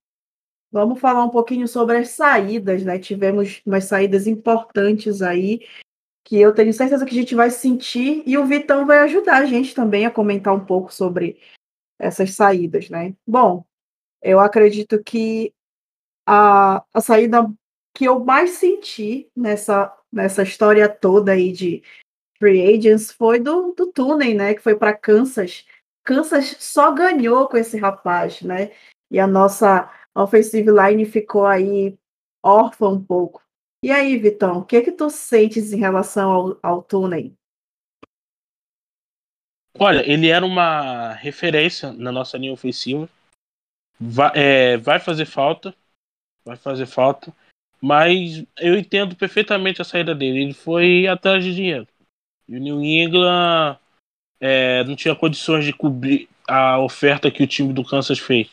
[0.72, 2.82] vamos falar um pouquinho sobre as saídas.
[2.82, 2.98] Né?
[2.98, 5.66] Tivemos umas saídas importantes aí,
[6.24, 9.46] que eu tenho certeza que a gente vai sentir, e o Vitão vai ajudar a
[9.46, 11.38] gente também a comentar um pouco sobre
[11.98, 12.88] essas saídas.
[12.88, 13.14] Né?
[13.26, 13.64] Bom,
[14.22, 15.52] eu acredito que
[16.26, 17.52] a, a saída
[17.94, 21.82] que eu mais senti nessa, nessa história toda aí de
[22.38, 24.54] free agents foi do, do Tunen, né?
[24.54, 25.66] Que foi para Kansas.
[26.02, 28.72] Kansas só ganhou com esse rapaz, né?
[29.10, 31.96] E a nossa offensive line ficou aí
[32.42, 33.42] órfã um pouco.
[33.84, 36.86] E aí, Vitão, o que que tu sentes em relação ao, ao?
[39.78, 43.08] Olha, ele era uma referência na nossa linha ofensiva
[44.02, 45.74] vai, é, vai fazer falta,
[46.44, 47.32] vai fazer falta,
[47.80, 50.42] mas eu entendo perfeitamente a saída dele.
[50.42, 51.86] Ele foi atrás de dinheiro.
[52.48, 53.78] E o New England
[54.40, 58.50] é, não tinha condições de cobrir a oferta que o time do Kansas fez.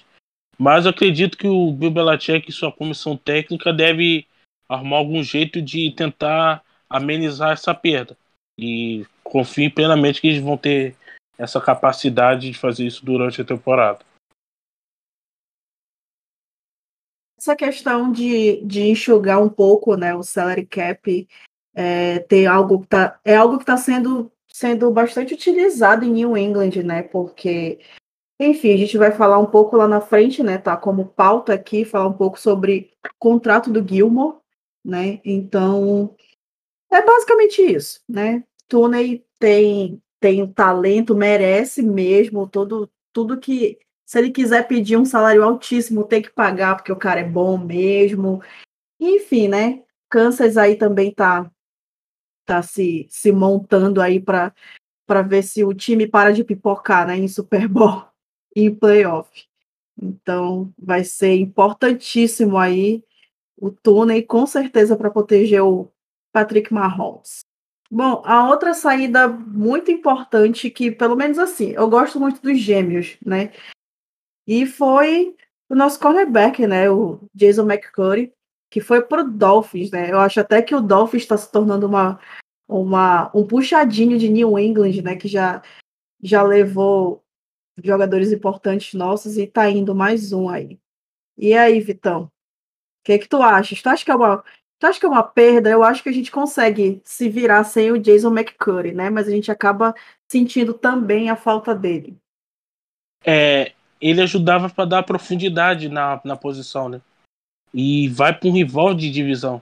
[0.59, 4.27] Mas acredito que o Bill Belichick e sua comissão técnica deve
[4.67, 8.17] arrumar algum jeito de tentar amenizar essa perda.
[8.59, 10.95] E confio plenamente que eles vão ter
[11.37, 13.99] essa capacidade de fazer isso durante a temporada.
[17.39, 21.27] essa questão de, de enxugar um pouco né, o salary cap
[21.73, 26.83] é, algo que tá, é algo que está sendo, sendo bastante utilizado em New England,
[26.83, 27.01] né?
[27.03, 27.79] Porque,
[28.39, 30.57] enfim, a gente vai falar um pouco lá na frente, né?
[30.57, 34.37] Tá como pauta aqui, falar um pouco sobre o contrato do Gilmore,
[34.83, 35.19] né?
[35.25, 36.15] Então,
[36.91, 38.43] é basicamente isso, né?
[38.67, 45.43] Tooney tem tem talento, merece mesmo todo tudo que se ele quiser pedir um salário
[45.43, 48.41] altíssimo, tem que pagar, porque o cara é bom mesmo.
[48.99, 49.83] Enfim, né?
[50.09, 51.51] Kansas aí também tá,
[52.45, 54.53] tá se, se montando aí para
[55.27, 58.08] ver se o time para de pipocar né, em Super Bowl
[58.55, 59.29] e playoff.
[60.01, 63.03] Então, vai ser importantíssimo aí
[63.57, 65.91] o túnel, com certeza, para proteger o
[66.31, 67.41] Patrick Mahomes.
[67.91, 73.17] Bom, a outra saída muito importante, que pelo menos assim, eu gosto muito dos gêmeos,
[73.25, 73.51] né?
[74.47, 75.35] E foi
[75.67, 76.89] o nosso cornerback, né?
[76.89, 78.31] O Jason McCurry,
[78.69, 80.11] que foi pro Dolphins, né?
[80.11, 82.19] Eu acho até que o Dolphins está se tornando uma,
[82.67, 85.15] uma, um puxadinho de New England, né?
[85.15, 85.61] Que já,
[86.21, 87.23] já levou
[87.83, 90.79] jogadores importantes nossos e tá indo mais um aí.
[91.37, 92.23] E aí, Vitão?
[92.23, 92.29] O
[93.05, 93.81] que, que tu achas?
[93.81, 94.43] Tu acha que é uma,
[94.79, 95.69] tu acha que é uma perda?
[95.69, 99.09] Eu acho que a gente consegue se virar sem o Jason McCurry, né?
[99.09, 99.93] Mas a gente acaba
[100.29, 102.17] sentindo também a falta dele.
[103.25, 107.01] É, ele ajudava para dar profundidade na, na posição, né?
[107.73, 109.61] E vai para um rival de divisão.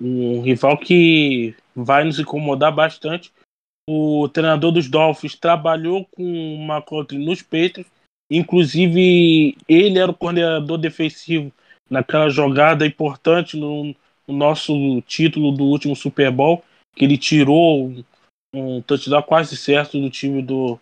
[0.00, 3.32] Um rival que vai nos incomodar bastante.
[3.88, 7.84] O treinador dos Dolphins trabalhou com o McCollum nos peitos.
[8.30, 11.52] Inclusive, ele era o coordenador defensivo
[11.90, 13.94] naquela jogada importante no,
[14.26, 16.64] no nosso título do último Super Bowl,
[16.96, 18.04] que ele tirou um,
[18.54, 20.78] um touchdown quase certo do time do,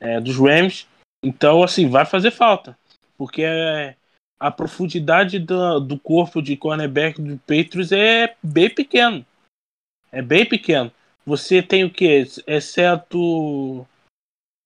[0.00, 0.86] é, dos Rams.
[1.22, 2.78] Então, assim, vai fazer falta.
[3.18, 3.44] Porque
[4.40, 9.24] a profundidade do, do corpo de cornerback do Patriots é bem pequeno.
[10.10, 10.90] É bem pequeno.
[11.24, 12.24] Você tem o que?
[12.46, 13.86] Exceto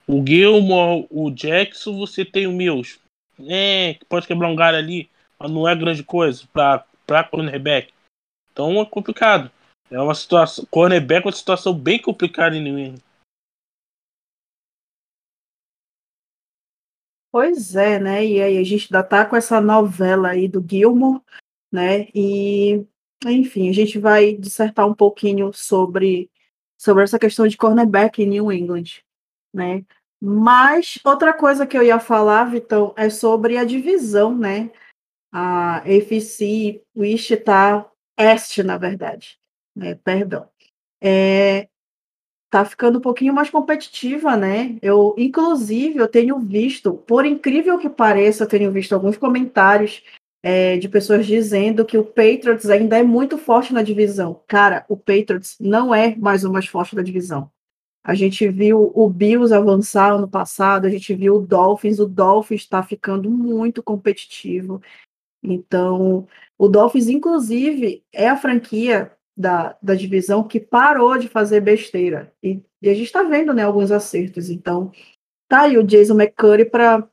[0.09, 3.01] o Gilmore, o Jackson, você tem o Mills.
[3.41, 7.93] É, pode quebrar um galho ali, mas não é grande coisa para cornerback.
[8.53, 9.51] Então é complicado.
[9.91, 10.65] É uma situação.
[10.71, 13.03] Cornerback é uma situação bem complicada em New England.
[17.31, 18.25] Pois é, né?
[18.25, 21.21] E aí a gente ainda tá com essa novela aí do Gilmore,
[21.71, 22.09] né?
[22.15, 22.87] E,
[23.27, 26.31] enfim, a gente vai dissertar um pouquinho sobre,
[26.79, 29.03] sobre essa questão de cornerback em New England,
[29.53, 29.85] né?
[30.21, 34.71] Mas outra coisa que eu ia falar, Vitão, é sobre a divisão, né?
[35.33, 39.39] A FC Wish tá este, na verdade,
[39.75, 39.95] né?
[39.97, 40.49] Perdão.
[41.03, 41.69] É,
[42.51, 44.79] tá ficando um pouquinho mais competitiva, né?
[44.81, 50.03] Eu, inclusive, eu tenho visto, por incrível que pareça, eu tenho visto alguns comentários
[50.49, 54.41] é, de pessoas dizendo que o Patriots ainda é muito forte na divisão.
[54.47, 57.51] Cara, o Patriots não é mais o mais forte da divisão.
[58.05, 62.61] A gente viu o Bills avançar ano passado, a gente viu o Dolphins, o Dolphins
[62.61, 64.81] está ficando muito competitivo.
[65.43, 72.33] Então, o Dolphins, inclusive, é a franquia da, da divisão que parou de fazer besteira.
[72.41, 74.49] E, e a gente está vendo né, alguns acertos.
[74.49, 74.93] Então,
[75.49, 77.05] tá aí o Jason McCurry para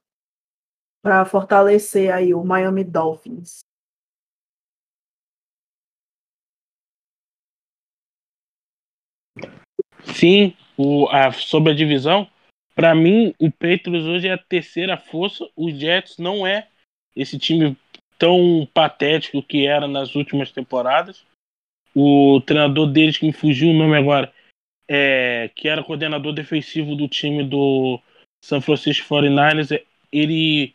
[1.26, 3.60] fortalecer aí o Miami Dolphins.
[10.04, 12.28] Sim, o, a, sobre a divisão,
[12.76, 15.48] para mim, o Patriots hoje é a terceira força.
[15.56, 16.68] O Jets não é
[17.16, 17.78] esse time
[18.18, 21.26] tão patético que era nas últimas temporadas.
[21.96, 24.34] O treinador deles, que me fugiu o nome agora,
[24.88, 28.00] é, que era coordenador defensivo do time do
[28.44, 30.74] San Francisco 49ers, é, ele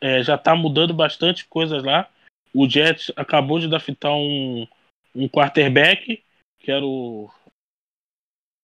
[0.00, 2.08] é, já está mudando bastante coisas lá.
[2.54, 4.66] O Jets acabou de draftar um,
[5.14, 6.22] um quarterback,
[6.58, 7.30] que era o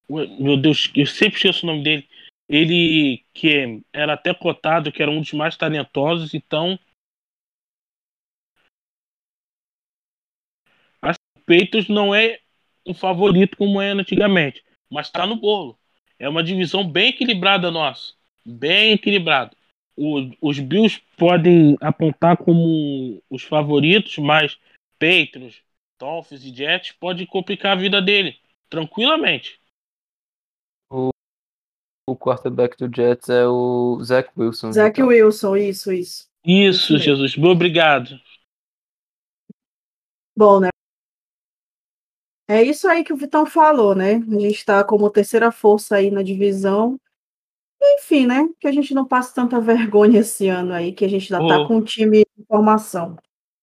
[0.08, 2.08] meu Deus, eu sempre esqueço o nome dele.
[2.48, 6.78] Ele que era até cotado que era um dos mais talentosos, então
[11.02, 12.38] o Peitos não é
[12.86, 15.76] um favorito como era antigamente, mas está no bolo.
[16.18, 19.56] É uma divisão bem equilibrada nossa, bem equilibrada.
[19.96, 24.58] O, os Bills podem apontar como os favoritos, mas
[24.98, 25.62] Patriots,
[25.98, 28.36] Dolphins e Jets podem complicar a vida dele
[28.68, 29.58] tranquilamente
[32.08, 34.72] o quarterback do Jets é o Zach Wilson.
[34.72, 35.08] Zach então.
[35.08, 36.28] Wilson, isso, isso.
[36.44, 37.36] Isso, Jesus.
[37.36, 38.20] Obrigado.
[40.36, 40.68] Bom, né?
[42.48, 44.14] É isso aí que o Vitão falou, né?
[44.14, 46.96] A gente está como terceira força aí na divisão.
[47.94, 48.48] Enfim, né?
[48.58, 51.66] Que a gente não passe tanta vergonha esse ano aí, que a gente já está
[51.66, 53.16] com um time de formação.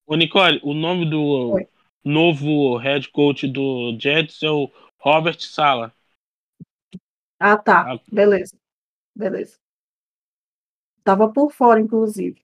[0.06, 1.68] Ô, Nicole, o nome do Oi.
[2.04, 5.94] novo head coach do Jets é o Robert Sala.
[7.40, 7.94] Ah, tá.
[7.94, 8.00] Ah.
[8.12, 8.56] Beleza.
[9.16, 9.58] Beleza.
[11.04, 12.42] Tava por fora, inclusive.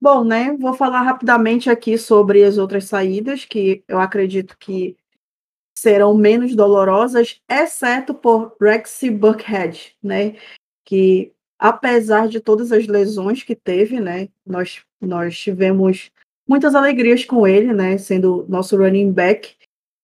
[0.00, 0.56] Bom, né?
[0.56, 4.96] Vou falar rapidamente aqui sobre as outras saídas, que eu acredito que
[5.78, 10.36] serão menos dolorosas, exceto por Rexy Buckhead, né?
[10.84, 14.28] Que apesar de todas as lesões que teve, né?
[14.44, 16.10] Nós, nós tivemos
[16.48, 17.96] muitas alegrias com ele, né?
[17.96, 19.54] Sendo nosso running back.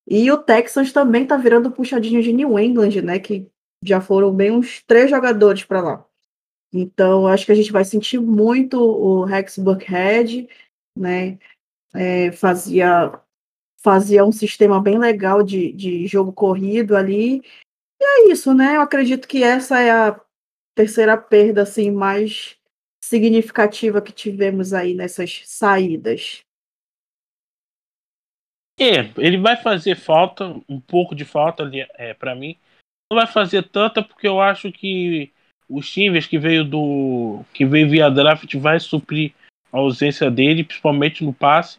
[0.06, 3.18] E o Texans também tá virando puxadinho de New England, né?
[3.18, 3.48] Que
[3.82, 6.06] já foram bem uns três jogadores para lá.
[6.72, 10.48] Então, acho que a gente vai sentir muito o Rex Buckhead,
[10.96, 11.38] né?
[11.94, 13.20] É, fazia,
[13.84, 17.42] fazia um sistema bem legal de, de jogo corrido ali.
[18.00, 18.76] E é isso, né?
[18.76, 20.18] Eu acredito que essa é a
[20.74, 22.56] terceira perda assim, mais
[23.04, 26.40] significativa que tivemos aí nessas saídas.
[28.80, 32.58] É, ele vai fazer falta, um pouco de falta ali, é, para mim,
[33.12, 35.30] não vai fazer tanta porque eu acho que
[35.68, 39.32] o Chivas que veio do que veio via draft vai suprir
[39.70, 41.78] a ausência dele, principalmente no passe.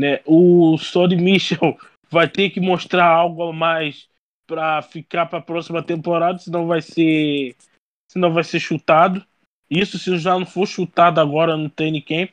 [0.00, 0.20] Né?
[0.24, 1.78] O Sony Michel
[2.10, 4.08] vai ter que mostrar algo a mais
[4.46, 7.54] para ficar para a próxima temporada, senão vai ser
[8.10, 9.24] senão vai ser chutado.
[9.68, 12.30] Isso se já não for chutado agora no training camp,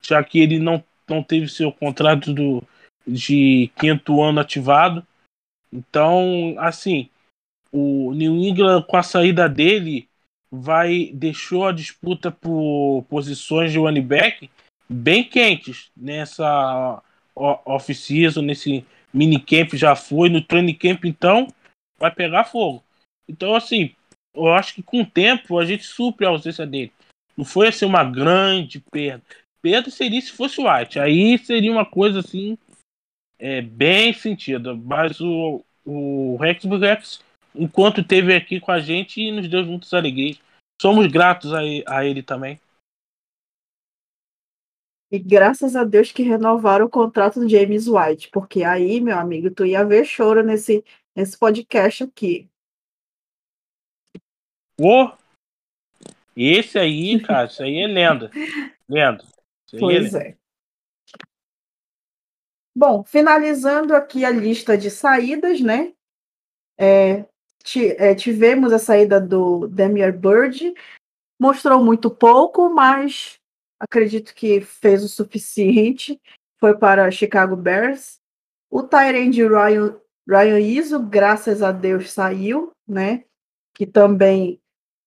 [0.00, 2.62] já que ele não, não teve seu contrato do,
[3.06, 5.06] de quinto ano ativado.
[5.70, 7.10] Então, assim,
[7.70, 10.08] o New England com a saída dele
[10.50, 14.50] vai deixou a disputa por posições de running back
[14.90, 17.02] bem quentes nessa
[17.34, 18.84] off-season, nesse
[19.14, 21.48] minicamp já foi, no training camp então
[21.98, 22.82] vai pegar fogo.
[23.28, 23.94] Então assim,
[24.34, 26.92] eu acho que com o tempo a gente supre a ausência dele.
[27.36, 29.22] Não foi assim uma grande perda.
[29.62, 30.98] Perda seria se fosse o White.
[30.98, 32.58] Aí seria uma coisa assim
[33.38, 34.74] é, bem sentida.
[34.74, 37.24] Mas o, o Rex Rex
[37.54, 40.38] enquanto esteve aqui com a gente nos deu muitas alegrias.
[40.80, 42.60] Somos gratos a, a ele também.
[45.10, 49.50] E graças a Deus que renovaram o contrato do James White, porque aí, meu amigo,
[49.50, 50.84] tu ia ver choro nesse,
[51.16, 52.48] nesse podcast aqui.
[54.80, 55.10] Ô!
[56.36, 58.30] Esse aí, cara, isso aí é lenda.
[58.88, 59.24] Lenda.
[59.78, 60.36] pois é, é.
[62.74, 65.92] Bom, finalizando aqui a lista de saídas, né?
[66.78, 67.26] É,
[67.98, 70.72] é, tivemos a saída do Demier Bird,
[71.38, 73.39] mostrou muito pouco, mas
[73.80, 76.20] acredito que fez o suficiente.
[76.58, 78.20] Foi para Chicago Bears.
[78.70, 79.96] O Tyrande Ryan,
[80.28, 83.24] Ryan Iso, graças a Deus, saiu, né?
[83.74, 84.60] Que também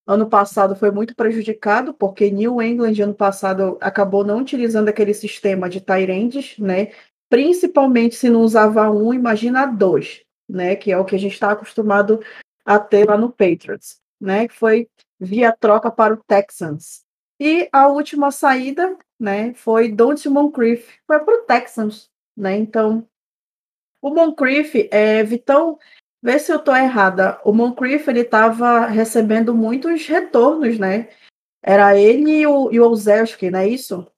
[0.05, 5.69] ano passado foi muito prejudicado, porque New England ano passado acabou não utilizando aquele sistema
[5.69, 6.91] de Tyrandes, né?
[7.29, 10.75] Principalmente se não usava um, imagina dois, né?
[10.75, 12.19] Que é o que a gente está acostumado
[12.65, 14.47] a ter lá no Patriots, né?
[14.47, 17.03] Que foi via troca para o Texans.
[17.45, 22.55] E a última saída, né, foi Don't Moncrief, foi para o Texans, né?
[22.55, 23.05] Então,
[24.01, 25.77] o Moncrief, é, Vitão,
[26.21, 27.41] vê se eu estou errada.
[27.43, 31.09] O Moncrief ele estava recebendo muitos retornos, né?
[31.61, 34.09] Era ele e o, e o Olszewski, não é isso?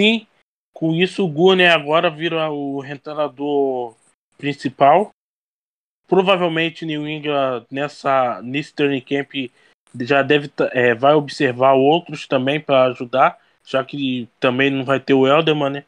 [0.00, 0.26] Sim,
[0.72, 3.94] com isso o Gurney agora vira o retornador
[4.38, 5.12] principal.
[6.06, 9.32] Provavelmente New England nessa nesse training camp
[10.00, 15.14] já deve é, vai observar outros também para ajudar, já que também não vai ter
[15.14, 15.84] o Elderman, né?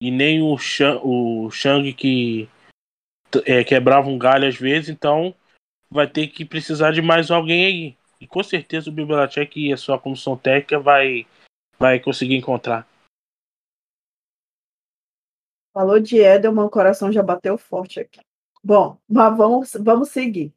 [0.00, 2.48] E nem o Shang, o Shang que
[3.44, 5.34] é, quebrava um galho às vezes, então
[5.90, 7.96] vai ter que precisar de mais alguém aí.
[8.20, 11.26] E com certeza o Bibliotec e a sua comissão técnica vai,
[11.78, 12.86] vai conseguir encontrar.
[15.72, 18.20] Falou de Edelman, o coração já bateu forte aqui.
[18.62, 20.52] Bom, mas vamos, vamos seguir.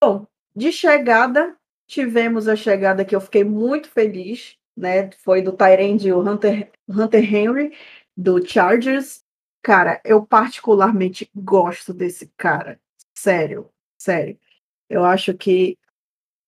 [0.00, 5.10] Bom, de chegada, tivemos a chegada que eu fiquei muito feliz, né?
[5.12, 7.76] Foi do Tyrande, o Hunter, Hunter Henry,
[8.16, 9.24] do Chargers.
[9.62, 12.80] Cara, eu particularmente gosto desse cara.
[13.14, 13.68] Sério,
[13.98, 14.38] sério.
[14.88, 15.78] Eu acho que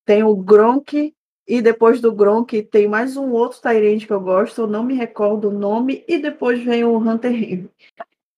[0.05, 1.15] tem o Gronk
[1.47, 4.95] e depois do Gronk tem mais um outro Tyrande que eu gosto, eu não me
[4.95, 7.71] recordo o nome, e depois vem o Hunter Henry.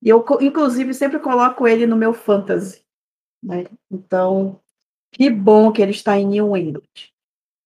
[0.04, 2.84] E eu, inclusive, sempre coloco ele no meu fantasy.
[3.42, 3.64] Né?
[3.90, 4.60] Então,
[5.10, 7.12] que bom que ele está em New England.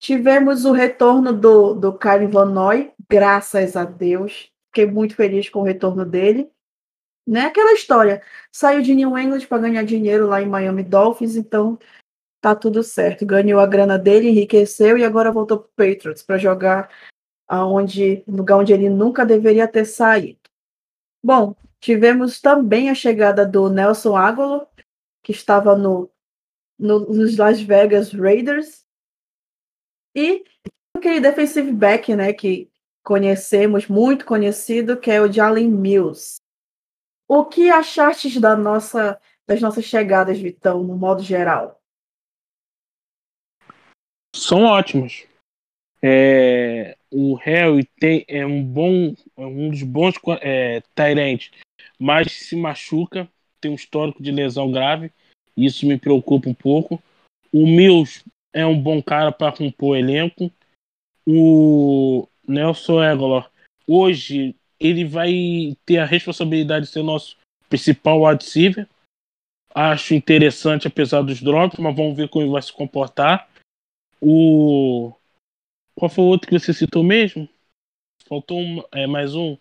[0.01, 4.53] Tivemos o retorno do, do Kyle Van Noy, graças a Deus.
[4.69, 6.49] Fiquei muito feliz com o retorno dele.
[7.27, 7.47] Né?
[7.47, 8.23] Aquela história,
[8.53, 11.77] saiu de New England para ganhar dinheiro lá em Miami Dolphins, então
[12.41, 13.27] tá tudo certo.
[13.27, 16.89] Ganhou a grana dele, enriqueceu e agora voltou para Patriots para jogar
[17.49, 20.39] aonde, lugar onde ele nunca deveria ter saído.
[21.23, 24.67] Bom, Tivemos também a chegada do Nelson Agolo,
[25.23, 26.11] que estava no,
[26.79, 28.85] no, nos Las Vegas Raiders.
[30.15, 30.45] E
[30.97, 32.71] aquele defensive back, né, que
[33.05, 36.39] conhecemos, muito conhecido, que é o Jalen Mills.
[37.29, 41.81] O que achaste da nossa, das nossas chegadas, Vitão, no modo geral?
[44.35, 45.27] São ótimos.
[46.03, 50.81] É, o Harry tem, é um bom, é um dos bons é,
[51.99, 53.29] mas se machuca,
[53.61, 55.11] tem um histórico de lesão grave,
[55.57, 57.03] isso me preocupa um pouco.
[57.53, 60.53] O Mills é um bom cara para compor o elenco.
[61.27, 63.51] O Nelson Aguilar,
[63.87, 67.37] hoje, ele vai ter a responsabilidade de ser nosso
[67.69, 68.89] principal receiver.
[69.75, 73.49] Acho interessante, apesar dos drops, mas vamos ver como ele vai se comportar.
[74.21, 75.13] O.
[75.95, 77.49] Qual foi o outro que você citou mesmo?
[78.27, 79.57] Faltou um, é, mais um.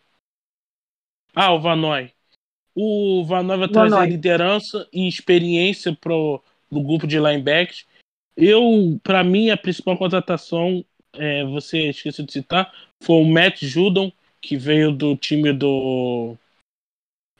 [1.35, 2.11] Ah, o Vanoy.
[2.79, 7.87] O Vanova trazer liderança e experiência para o grupo de linebackers.
[8.35, 12.71] Eu, para mim, a principal contratação, é, você esqueceu de citar,
[13.01, 16.35] foi o Matt Judon, que veio do time do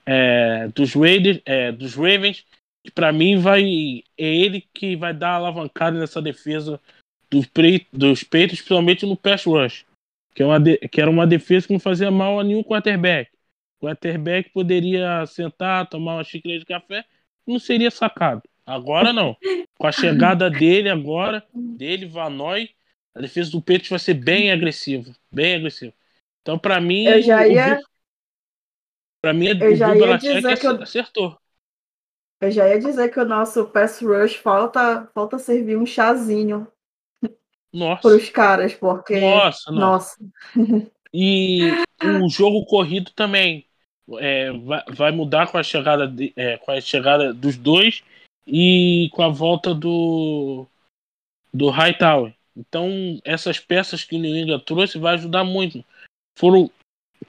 [0.07, 2.43] é, dos, Raiders, é, dos Ravens.
[2.83, 6.81] Que para mim vai é ele que vai dar alavancada nessa defesa
[7.29, 7.47] dos,
[7.93, 9.85] dos peitos, principalmente no pass rush,
[10.33, 13.29] que, é uma de, que era uma defesa que não fazia mal a nenhum quarterback.
[13.79, 17.05] Quarterback poderia sentar, tomar uma xícara de café,
[17.45, 18.41] não seria sacado.
[18.65, 19.37] Agora não.
[19.77, 22.69] Com a chegada dele agora, dele, Vanoy,
[23.15, 25.15] a defesa do Peitos vai ser bem agressiva.
[25.31, 25.93] Bem agressiva.
[26.41, 27.05] Então, para mim.
[27.05, 27.79] Eu já ia.
[29.21, 30.81] Para mim, eu já ia dizer que eu...
[30.81, 31.37] acertou.
[32.39, 36.67] Eu já ia dizer que o nosso pass rush falta, falta servir um chazinho
[38.01, 39.19] para os caras, porque.
[39.19, 40.17] Nossa, nossa.
[40.55, 40.91] nossa.
[41.13, 41.61] E
[42.03, 43.66] o jogo corrido também
[44.19, 48.03] é, vai, vai, mudar com a chegada de, é, com a chegada dos dois
[48.45, 50.65] e com a volta do
[51.53, 52.33] do Hightower.
[52.55, 55.83] Então essas peças que o New England trouxe vai ajudar muito.
[56.37, 56.71] Foram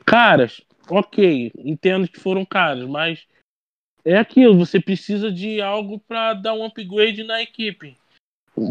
[0.05, 3.27] caras, ok, entendo que foram caras, mas
[4.05, 4.59] é aquilo.
[4.59, 7.97] Você precisa de algo para dar um upgrade na equipe,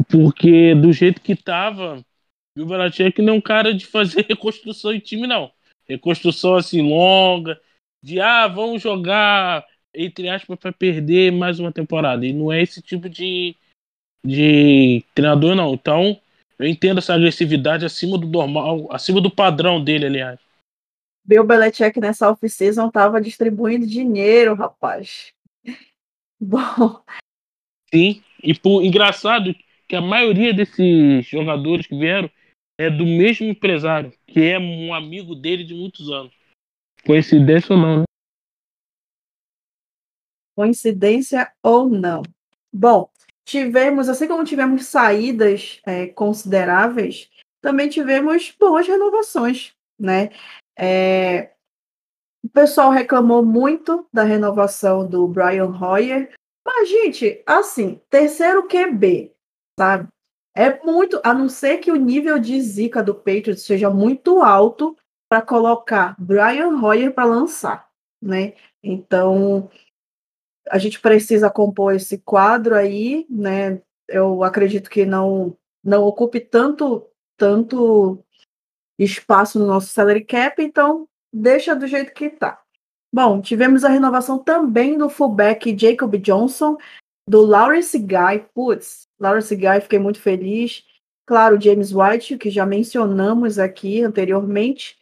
[0.09, 2.03] porque do jeito que tava,
[2.57, 5.51] o Belichick não é um cara de fazer reconstrução em time não.
[5.87, 7.59] Reconstrução assim longa,
[8.07, 12.25] de ah, vamos jogar, entre aspas, para perder mais uma temporada.
[12.25, 13.53] E não é esse tipo de,
[14.25, 15.73] de treinador, não.
[15.73, 16.17] Então,
[16.57, 20.39] eu entendo essa agressividade acima do normal, acima do padrão dele, aliás.
[21.25, 25.33] Bill Belichick nessa off-season tava distribuindo dinheiro, rapaz.
[26.39, 27.03] Bom.
[27.93, 29.53] Sim, e por engraçado
[29.85, 32.31] que a maioria desses jogadores que vieram
[32.79, 36.36] é do mesmo empresário, que é um amigo dele de muitos anos.
[37.05, 38.03] Coincidência ou não, né?
[40.55, 42.23] Coincidência ou não?
[42.73, 43.09] Bom,
[43.45, 47.29] tivemos, assim como tivemos saídas é, consideráveis,
[47.61, 50.29] também tivemos boas renovações, né?
[50.77, 51.51] É,
[52.43, 56.33] o pessoal reclamou muito da renovação do Brian Hoyer,
[56.65, 59.33] mas, gente, assim, terceiro QB,
[59.79, 60.07] sabe?
[60.55, 64.97] É muito, a não ser que o nível de zica do Patriots seja muito alto
[65.29, 67.89] para colocar Brian Hoyer para lançar,
[68.21, 68.53] né?
[68.81, 69.69] Então,
[70.69, 73.81] a gente precisa compor esse quadro aí, né?
[74.07, 77.07] Eu acredito que não não ocupe tanto
[77.37, 78.19] tanto
[78.99, 82.61] espaço no nosso salary cap, então deixa do jeito que está.
[83.13, 86.77] Bom, tivemos a renovação também do fullback Jacob Johnson,
[87.27, 88.45] do Lawrence Guy.
[88.53, 90.83] Putz, Lawrence Guy, fiquei muito feliz.
[91.25, 94.97] Claro, James White, que já mencionamos aqui anteriormente.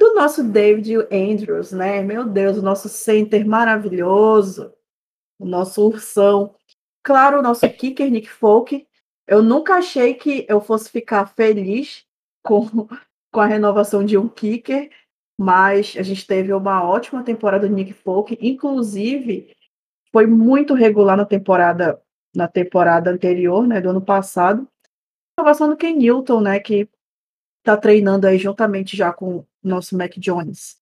[0.00, 2.02] Do nosso David Andrews, né?
[2.02, 4.74] Meu Deus, o nosso center maravilhoso
[5.40, 6.54] o nosso ursão.
[7.02, 8.86] Claro, o nosso kicker Nick Folk.
[9.26, 12.04] Eu nunca achei que eu fosse ficar feliz
[12.44, 12.66] com,
[13.32, 14.90] com a renovação de um kicker,
[15.38, 18.38] mas a gente teve uma ótima temporada do Nick Folk.
[18.40, 19.56] Inclusive,
[20.12, 22.00] foi muito regular na temporada
[22.32, 24.68] na temporada anterior, né, do ano passado.
[25.36, 26.88] Renovação do Ken Newton, né, que
[27.58, 30.78] está treinando aí juntamente já com nosso Mac Jones.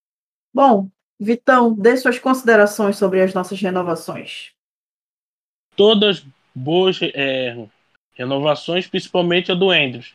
[0.52, 0.88] Bom,
[1.20, 4.52] Vitão, dê suas considerações sobre as nossas renovações.
[5.74, 6.24] Todas
[6.54, 7.66] boas é,
[8.14, 10.14] renovações, principalmente a do Andrews.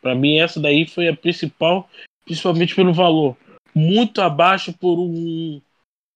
[0.00, 1.88] Para mim, essa daí foi a principal,
[2.24, 3.36] principalmente pelo valor.
[3.74, 5.60] Muito abaixo por um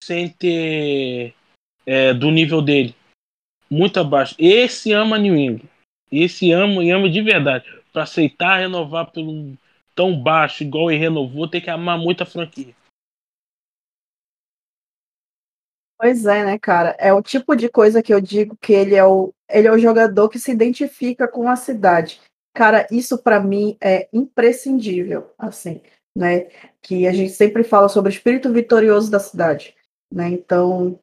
[0.03, 1.33] center
[1.87, 2.95] é, do nível dele.
[3.71, 4.35] Muito abaixo.
[4.39, 5.69] Esse ama New England.
[6.11, 7.65] Esse ama e ama de verdade.
[7.93, 9.57] Para aceitar renovar por um
[9.97, 12.75] tão baixo, igual ele renovou, tem que amar muito a franquia.
[15.99, 16.95] Pois é, né, cara?
[16.99, 19.79] É o tipo de coisa que eu digo que ele é o, ele é o
[19.79, 22.21] jogador que se identifica com a cidade.
[22.55, 25.81] Cara, isso para mim é imprescindível, assim,
[26.15, 26.49] né?
[26.83, 29.75] Que a gente sempre fala sobre o espírito vitorioso da cidade,
[30.13, 30.29] né?
[30.29, 31.01] Então,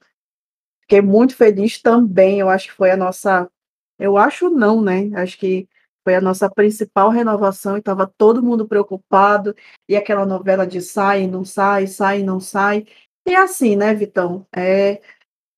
[0.82, 2.40] fiquei muito feliz também.
[2.40, 3.50] Eu acho que foi a nossa,
[3.98, 5.10] eu acho não, né?
[5.16, 5.68] Acho que
[6.04, 9.56] foi a nossa principal renovação e estava todo mundo preocupado
[9.88, 12.86] e aquela novela de sai, não sai, sai, não sai.
[13.26, 14.46] E assim, né, Vitão?
[14.56, 15.02] É,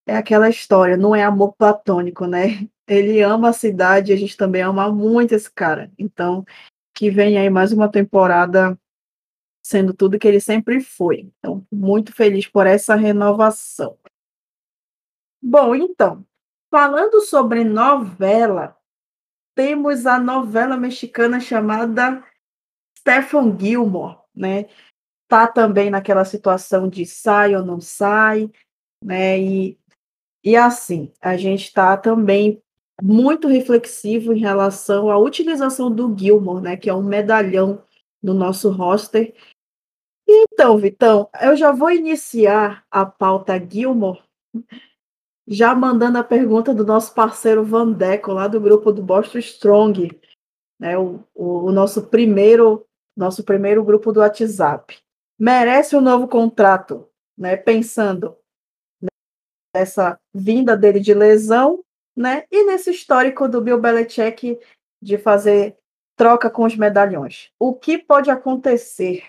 [0.07, 2.67] é aquela história, não é amor platônico, né?
[2.87, 5.91] Ele ama a cidade, a gente também ama muito esse cara.
[5.97, 6.45] Então,
[6.93, 8.77] que vem aí mais uma temporada
[9.65, 11.31] sendo tudo que ele sempre foi.
[11.39, 13.97] Então, muito feliz por essa renovação.
[15.41, 16.23] Bom, então,
[16.69, 18.77] falando sobre novela,
[19.56, 22.24] temos a novela mexicana chamada
[22.99, 24.66] Stephen Gilmore, né?
[25.28, 28.49] tá também naquela situação de sai ou não sai,
[29.03, 29.39] né?
[29.39, 29.78] E,
[30.43, 32.62] e assim, a gente está também
[33.01, 36.78] muito reflexivo em relação à utilização do Gilmore, né?
[36.78, 37.84] Que é um medalhão
[38.22, 39.34] no nosso roster.
[40.28, 44.24] Então, Vitão, eu já vou iniciar a pauta Gilmore,
[45.47, 50.19] já mandando a pergunta do nosso parceiro Vandeco, lá do grupo do Boston Strong,
[50.79, 50.97] né?
[50.97, 52.85] O, o, o nosso primeiro
[53.15, 54.97] nosso primeiro grupo do WhatsApp
[55.39, 57.07] merece um novo contrato,
[57.38, 57.55] né?
[57.55, 58.35] Pensando
[59.73, 61.84] nessa vinda dele de lesão,
[62.15, 62.45] né?
[62.51, 64.59] E nesse histórico do Bill Belichick
[65.01, 65.77] de fazer
[66.15, 67.51] troca com os medalhões.
[67.59, 69.23] O que pode acontecer?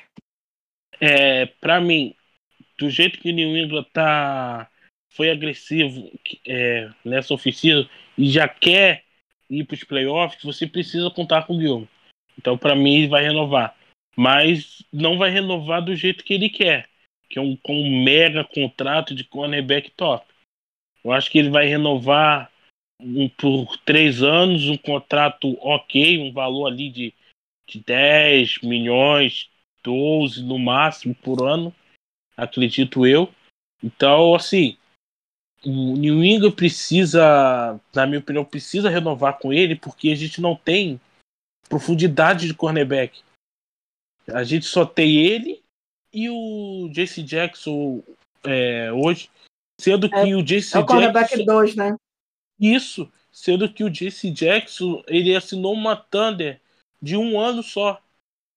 [1.01, 2.15] É, para mim,
[2.79, 4.71] do jeito que New England tá
[5.17, 6.11] foi agressivo
[6.47, 9.05] é, nessa oficina e já quer
[9.49, 11.89] ir para os playoffs, você precisa contar com o Guilherme.
[12.39, 13.77] Então, para mim, vai renovar
[14.17, 16.89] mas não vai renovar do jeito que ele quer,
[17.29, 20.27] que é um, com um mega contrato de cornerback top.
[21.05, 22.51] Eu acho que ele vai renovar
[23.01, 27.15] um, por três anos um contrato ok, um valor ali de,
[27.69, 29.51] de 10 milhões,
[29.85, 31.75] 12 no máximo por ano,
[32.35, 33.31] acredito eu.
[33.85, 34.79] Então, assim,
[35.67, 40.55] o New England precisa, na minha opinião, precisa renovar com ele porque a gente não
[40.55, 41.01] tem
[41.69, 43.21] profundidade de cornerback.
[44.29, 45.61] A gente só tem ele
[46.13, 48.01] e o JC Jackson
[48.45, 49.29] é, hoje,
[49.81, 51.45] sendo que é, o JC é o Jackson.
[51.45, 51.97] 2, né?
[52.61, 56.61] Isso, sendo que o JC Jackson ele assinou uma Thunder
[57.03, 58.01] de um ano só.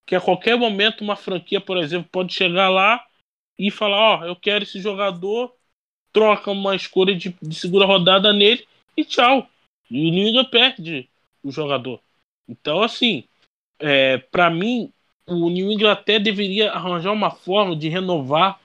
[0.05, 3.03] Que a qualquer momento uma franquia, por exemplo, pode chegar lá
[3.57, 5.55] e falar: Ó, oh, eu quero esse jogador,
[6.11, 8.65] troca uma escolha de, de segunda rodada nele
[8.95, 9.47] e tchau.
[9.89, 11.07] E o New perde
[11.43, 11.99] o jogador.
[12.47, 13.23] Então, assim,
[13.79, 14.91] é, para mim,
[15.25, 18.59] o New England até deveria arranjar uma forma de renovar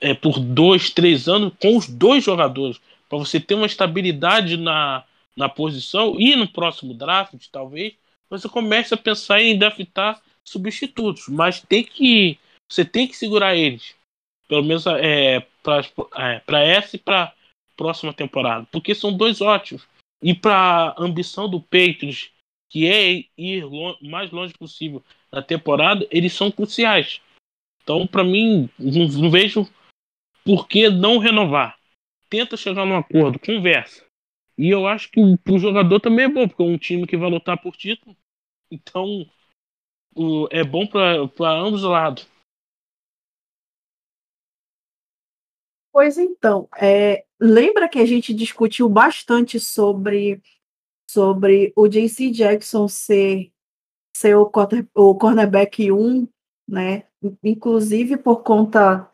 [0.00, 2.80] é, por dois, três anos com os dois jogadores.
[3.08, 5.04] para você ter uma estabilidade na,
[5.36, 7.94] na posição e no próximo draft, talvez,
[8.28, 12.38] você comece a pensar em draftar substitutos, mas tem que
[12.68, 13.94] você tem que segurar eles,
[14.48, 17.34] pelo menos é, para é, essa e para
[17.76, 19.86] próxima temporada, porque são dois ótimos.
[20.22, 22.30] E para a ambição do Patriots,
[22.70, 25.02] que é ir o mais longe possível
[25.32, 27.20] na temporada, eles são cruciais.
[27.82, 29.68] Então, para mim, não, não, vejo
[30.44, 31.76] por que não renovar.
[32.30, 34.04] Tenta chegar num acordo, conversa.
[34.56, 37.28] E eu acho que o jogador também é bom, porque é um time que vai
[37.28, 38.16] lutar por título.
[38.70, 39.28] Então,
[40.14, 42.28] o, é bom para ambos os lados.
[45.92, 50.40] Pois então, é, lembra que a gente discutiu bastante sobre,
[51.08, 53.52] sobre o JC Jackson ser,
[54.16, 56.26] ser o, quarter, o cornerback 1,
[56.66, 57.04] né?
[57.44, 59.06] Inclusive por conta.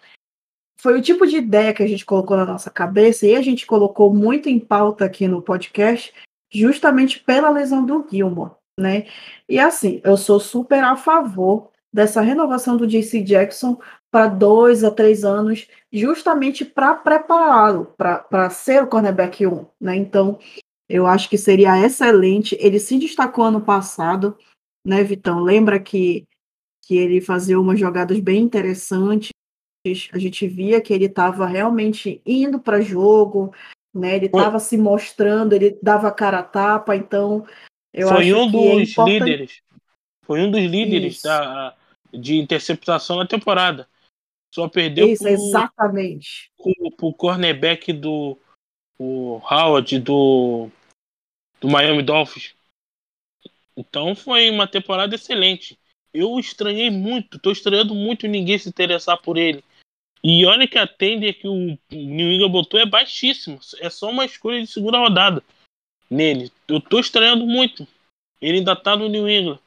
[0.80, 3.66] Foi o tipo de ideia que a gente colocou na nossa cabeça e a gente
[3.66, 6.14] colocou muito em pauta aqui no podcast,
[6.48, 9.08] justamente pela lesão do Gilmore, né?
[9.48, 13.80] E assim, eu sou super a favor dessa renovação do JC Jackson
[14.10, 19.66] para dois a três anos, justamente para prepará-lo para ser o cornerback 1.
[19.80, 19.96] Né?
[19.96, 20.38] Então,
[20.88, 22.56] eu acho que seria excelente.
[22.58, 24.36] Ele se destacou ano passado,
[24.84, 25.40] né, Vitão?
[25.40, 26.26] Lembra que,
[26.84, 29.30] que ele fazia umas jogadas bem interessantes.
[30.12, 33.54] A gente via que ele estava realmente indo para jogo,
[33.94, 34.16] né?
[34.16, 37.46] Ele estava se mostrando, ele dava cara a tapa, então
[37.92, 39.18] eu Foi acho um que é dos importante...
[39.18, 39.62] líderes.
[40.22, 41.74] Foi um dos líderes da,
[42.12, 43.88] de interceptação na temporada.
[44.54, 46.50] Só perdeu Isso, pro, exatamente.
[46.56, 48.38] pro, pro cornerback do
[48.98, 50.68] o Howard do,
[51.60, 52.54] do Miami Dolphins.
[53.76, 55.78] Então foi uma temporada excelente.
[56.12, 59.62] Eu estranhei muito, tô estranhando muito ninguém se interessar por ele.
[60.24, 63.60] E olha que a tender que o New England botou é baixíssimo.
[63.78, 65.44] É só uma escolha de segunda rodada
[66.10, 66.50] nele.
[66.66, 67.86] Eu tô estranhando muito.
[68.40, 69.60] Ele ainda tá no New England.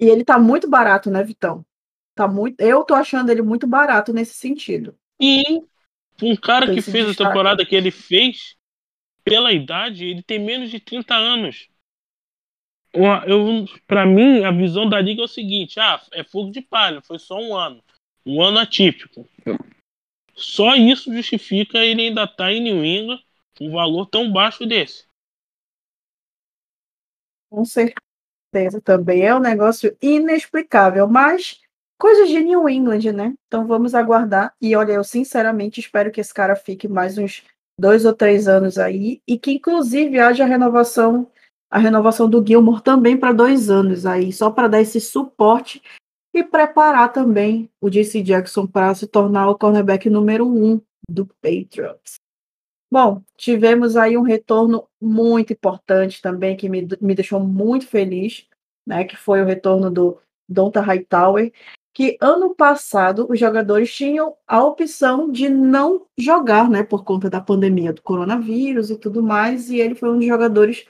[0.00, 1.64] E ele tá muito barato, né, Vitão?
[2.14, 4.94] Tá muito, eu tô achando ele muito barato nesse sentido.
[5.20, 5.42] E
[6.22, 7.30] um cara Tem que fez a destaque.
[7.30, 8.54] temporada que ele fez,
[9.24, 11.68] pela idade, ele tem menos de 30 anos.
[12.92, 17.00] Eu, pra mim, a visão da liga é o seguinte: ah, é fogo de palha,
[17.00, 17.82] foi só um ano.
[18.26, 19.26] Um ano atípico.
[20.34, 23.20] Só isso justifica ele ainda estar tá em New England
[23.56, 25.06] com um valor tão baixo desse.
[27.50, 31.61] Com certeza também é um negócio inexplicável, mas
[32.02, 33.32] coisas de New England, né?
[33.46, 34.52] Então vamos aguardar.
[34.60, 37.44] E olha, eu sinceramente espero que esse cara fique mais uns
[37.78, 41.30] dois ou três anos aí e que inclusive haja renovação,
[41.70, 45.80] a renovação do Gilmore também para dois anos aí, só para dar esse suporte
[46.34, 52.16] e preparar também o JC Jackson para se tornar o cornerback número um do Patriots.
[52.90, 58.48] Bom, tivemos aí um retorno muito importante também, que me, me deixou muito feliz,
[58.84, 59.04] né?
[59.04, 60.18] Que foi o retorno do
[60.48, 61.52] Donta Hightower,
[61.94, 66.82] que ano passado os jogadores tinham a opção de não jogar, né?
[66.82, 70.86] Por conta da pandemia do coronavírus e tudo mais, e ele foi um dos jogadores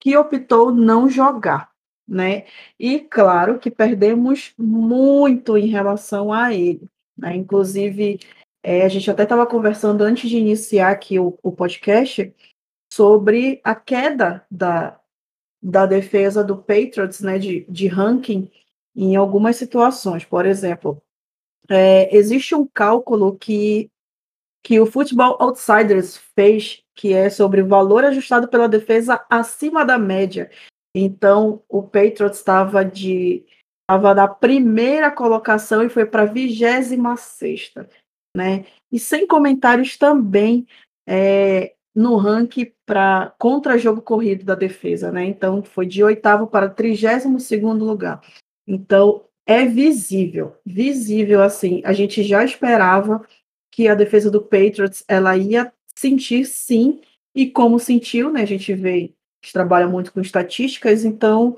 [0.00, 1.70] que optou não jogar,
[2.08, 2.46] né?
[2.78, 7.34] E claro que perdemos muito em relação a ele, né?
[7.34, 8.20] Inclusive
[8.62, 12.34] é, a gente até estava conversando antes de iniciar aqui o, o, podcast
[12.92, 15.00] sobre a queda da,
[15.62, 18.50] da defesa do Patriots, né, de, de ranking
[18.96, 20.24] em algumas situações.
[20.24, 21.02] Por exemplo,
[21.68, 23.90] é, existe um cálculo que,
[24.64, 29.98] que o Football Outsiders fez, que é sobre o valor ajustado pela defesa acima da
[29.98, 30.50] média.
[30.94, 33.44] Então, o Patriots estava de
[33.88, 37.88] estava na primeira colocação e foi para a vigésima sexta
[38.36, 38.66] né?
[38.92, 40.66] E sem comentários também
[41.08, 45.24] é, no ranking para contra jogo corrido da defesa, né?
[45.24, 48.20] Então foi de oitavo para trigésimo segundo lugar.
[48.66, 51.80] Então é visível, visível assim.
[51.84, 53.26] A gente já esperava
[53.70, 57.00] que a defesa do Patriots ela ia sentir sim
[57.34, 58.42] e como sentiu, né?
[58.42, 61.56] A gente vê, a gente trabalha muito com estatísticas, então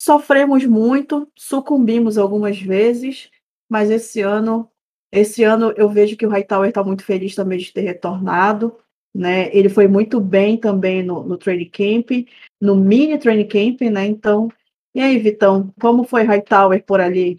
[0.00, 3.30] sofremos muito, sucumbimos algumas vezes,
[3.70, 4.68] mas esse ano
[5.12, 8.78] esse ano eu vejo que o Hightower está muito feliz também de ter retornado.
[9.14, 9.54] Né?
[9.54, 12.26] Ele foi muito bem também no, no training camp,
[12.58, 14.06] no mini training camp, né?
[14.06, 14.48] Então,
[14.94, 17.38] e aí, Vitão, como foi Hightower por ali?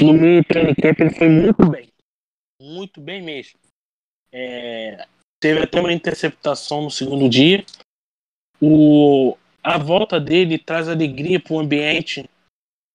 [0.00, 1.88] No training camp ele foi muito bem,
[2.60, 3.58] muito bem mesmo.
[4.30, 5.06] É,
[5.40, 7.64] teve até uma interceptação no segundo dia.
[8.60, 12.28] O, a volta dele traz alegria para o ambiente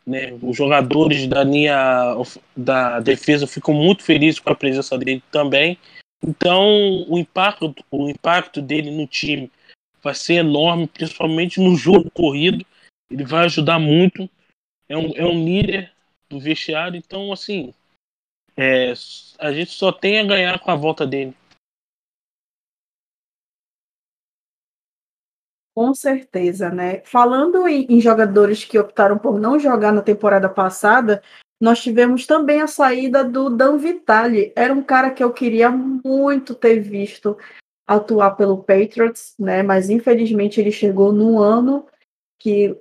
[0.06, 0.34] Né?
[0.42, 2.16] Os jogadores da linha
[2.56, 5.78] da defesa ficam muito felizes com a presença dele também.
[6.24, 9.52] Então, o impacto, o impacto dele no time
[10.02, 12.66] vai ser enorme, principalmente no jogo corrido.
[13.10, 14.30] Ele vai ajudar muito.
[14.88, 15.92] É um, é um líder
[16.30, 16.98] do vestiário.
[16.98, 17.74] Então, assim,
[18.58, 18.94] é,
[19.40, 21.36] a gente só tem a ganhar com a volta dele.
[25.74, 27.02] Com certeza, né?
[27.06, 31.24] Falando em, em, jogadores que optaram por não jogar na temporada passada,
[31.62, 34.52] nós tivemos também a saída do Dan Vitale.
[34.54, 37.38] Era um cara que eu queria muito ter visto
[37.88, 39.64] atuar pelo Patriots, né?
[39.64, 41.88] Mas infelizmente ele chegou num ano
[42.40, 42.76] que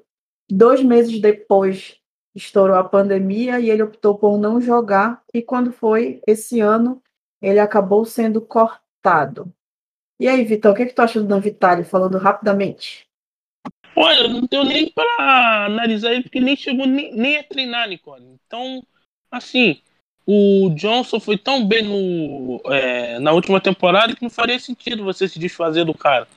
[0.50, 1.98] dois meses depois
[2.34, 5.22] estourou a pandemia e ele optou por não jogar.
[5.32, 7.02] E quando foi esse ano,
[7.40, 9.52] ele acabou sendo cortado.
[10.18, 13.08] E aí, Vitão, o que, é que tu acha do Dan Vitale, falando rapidamente?
[13.96, 18.38] Olha, não deu nem para analisar ele, porque nem chegou nem, nem a treinar, Nicole.
[18.46, 18.82] Então,
[19.30, 19.80] assim,
[20.32, 25.26] o Johnson foi tão bem no, é, na última temporada que não faria sentido você
[25.26, 26.28] se desfazer do cara.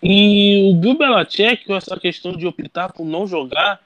[0.00, 3.84] E o Bill Belichick, essa questão de optar por não jogar,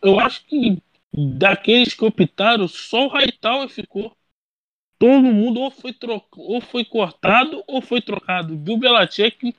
[0.00, 0.78] eu acho que
[1.12, 4.16] daqueles que optaram, só o Hightower ficou
[4.98, 6.24] todo mundo ou foi, troc...
[6.34, 8.56] ou foi cortado ou foi trocado.
[8.56, 9.54] Bill Belichick,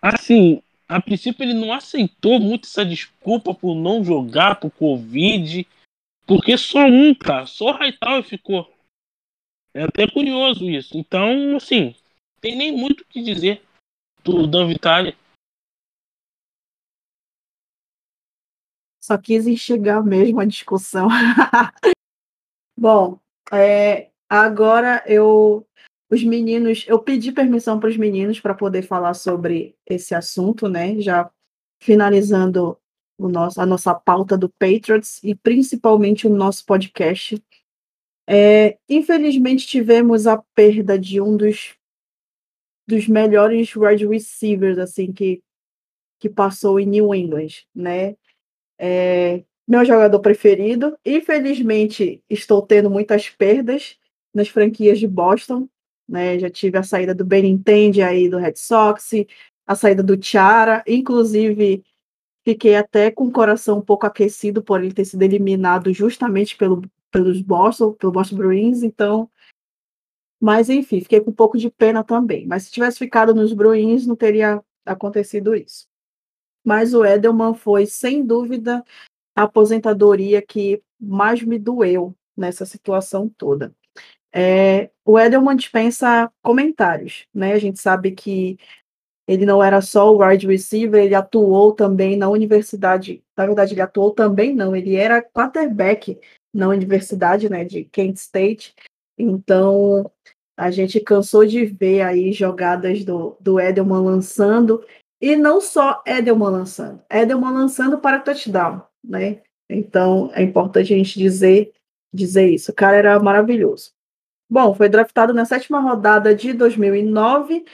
[0.00, 5.64] assim, a princípio ele não aceitou muito essa desculpa por não jogar por Covid,
[6.26, 8.72] porque só um, cara, só o Hightower ficou.
[9.74, 10.96] É até curioso isso.
[10.96, 11.94] Então, assim,
[12.40, 13.62] tem nem muito o que dizer
[14.22, 15.16] do Dan Vitale.
[19.02, 21.08] Só quis enxergar mesmo a discussão.
[22.76, 23.18] Bom,
[23.52, 25.66] é, Agora eu
[26.10, 30.98] os meninos, eu pedi permissão para os meninos para poder falar sobre esse assunto, né?
[31.02, 31.30] Já
[31.82, 32.78] finalizando
[33.18, 37.42] o nosso, a nossa pauta do Patriots e principalmente o nosso podcast.
[38.28, 41.74] É, infelizmente tivemos a perda de um dos,
[42.86, 45.42] dos melhores wide receivers assim que,
[46.20, 48.16] que passou em New England, né?
[48.78, 50.96] É, meu jogador preferido.
[51.04, 53.98] Infelizmente estou tendo muitas perdas
[54.34, 55.68] nas franquias de Boston,
[56.08, 56.38] né?
[56.38, 59.10] Já tive a saída do Benintendi aí do Red Sox,
[59.66, 61.84] a saída do Tiara, inclusive
[62.44, 66.82] fiquei até com o coração um pouco aquecido por ele ter sido eliminado justamente pelo,
[67.10, 69.30] pelos Boston, pelo Boston Bruins, então
[70.42, 72.48] mas enfim, fiquei com um pouco de pena também.
[72.48, 75.86] Mas se tivesse ficado nos Bruins, não teria acontecido isso.
[76.64, 78.84] Mas o Edelman foi, sem dúvida,
[79.36, 83.72] a aposentadoria que mais me doeu nessa situação toda.
[84.32, 87.52] É, o Edelman dispensa comentários, né?
[87.52, 88.58] A gente sabe que
[89.26, 93.22] ele não era só o wide receiver, ele atuou também na universidade.
[93.36, 96.18] Na verdade, ele atuou também não, ele era quarterback
[96.52, 98.74] na universidade, né, de Kent State.
[99.16, 100.10] Então,
[100.56, 104.84] a gente cansou de ver aí jogadas do, do Edelman lançando,
[105.20, 109.40] e não só Edelman lançando, Edelman lançando para touchdown, né?
[109.70, 111.72] Então, é importante a gente dizer,
[112.12, 112.72] dizer isso.
[112.72, 113.92] O cara era maravilhoso.
[114.50, 117.64] Bom, foi draftado na sétima rodada de 2009,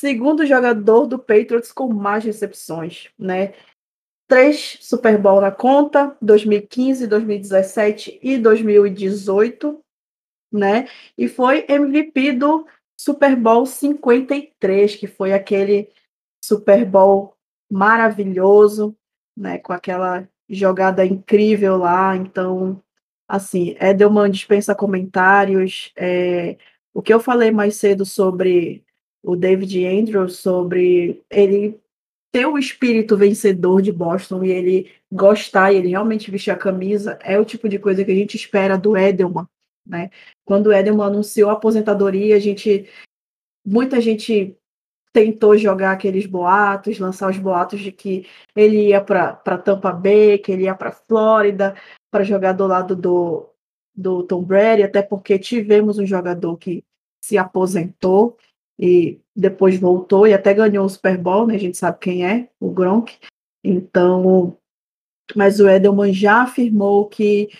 [0.00, 3.52] segundo jogador do Patriots com mais recepções, né?
[4.26, 9.78] Três Super Bowl na conta, 2015, 2017 e 2018,
[10.50, 10.88] né?
[11.18, 12.66] E foi MVP do
[12.98, 15.90] Super Bowl 53, que foi aquele
[16.42, 17.36] Super Bowl
[17.70, 18.96] maravilhoso,
[19.36, 19.58] né?
[19.58, 22.16] Com aquela jogada incrível lá.
[22.16, 22.82] Então,
[23.28, 25.92] assim, Edelman dispensa comentários.
[25.94, 26.56] É,
[26.94, 28.82] o que eu falei mais cedo sobre
[29.22, 31.78] o David Andrews, sobre ele
[32.32, 37.18] ter o espírito vencedor de Boston e ele gostar e ele realmente vestir a camisa,
[37.22, 39.46] é o tipo de coisa que a gente espera do Edelman,
[39.86, 40.10] né?
[40.44, 42.88] Quando o Edelman anunciou a aposentadoria, a gente
[43.66, 44.56] muita gente
[45.12, 50.52] tentou jogar aqueles boatos, lançar os boatos de que ele ia para Tampa Bay, que
[50.52, 51.74] ele ia para Flórida
[52.10, 53.48] para jogar do lado do,
[53.94, 56.84] do Tom Brady, até porque tivemos um jogador que
[57.22, 58.36] se aposentou
[58.80, 61.54] e depois voltou e até ganhou o Super Bowl, né?
[61.54, 63.18] A gente sabe quem é, o Gronk.
[63.62, 64.56] Então,
[65.36, 67.50] mas o Edelman já afirmou que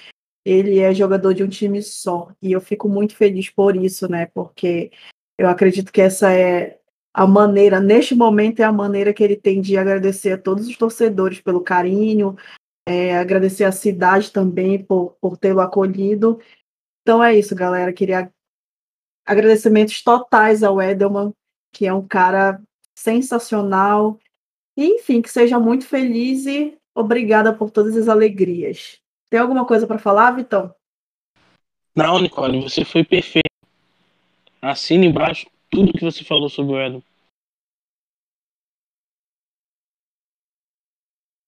[0.45, 2.33] ele é jogador de um time só.
[2.41, 4.27] E eu fico muito feliz por isso, né?
[4.27, 4.91] Porque
[5.39, 6.79] eu acredito que essa é
[7.13, 10.77] a maneira, neste momento, é a maneira que ele tem de agradecer a todos os
[10.77, 12.37] torcedores pelo carinho,
[12.89, 16.41] é, agradecer a cidade também por, por tê-lo acolhido.
[17.03, 17.93] Então é isso, galera.
[17.93, 18.33] Queria
[19.25, 21.33] agradecimentos totais ao Edelman,
[21.73, 22.61] que é um cara
[22.95, 24.19] sensacional.
[24.77, 28.99] E, enfim, que seja muito feliz e obrigada por todas as alegrias.
[29.29, 30.75] Tem alguma coisa para falar, Vitão?
[31.95, 33.49] Não, Nicole, você foi perfeito.
[34.61, 37.03] Assina embaixo tudo que você falou sobre o Edelman.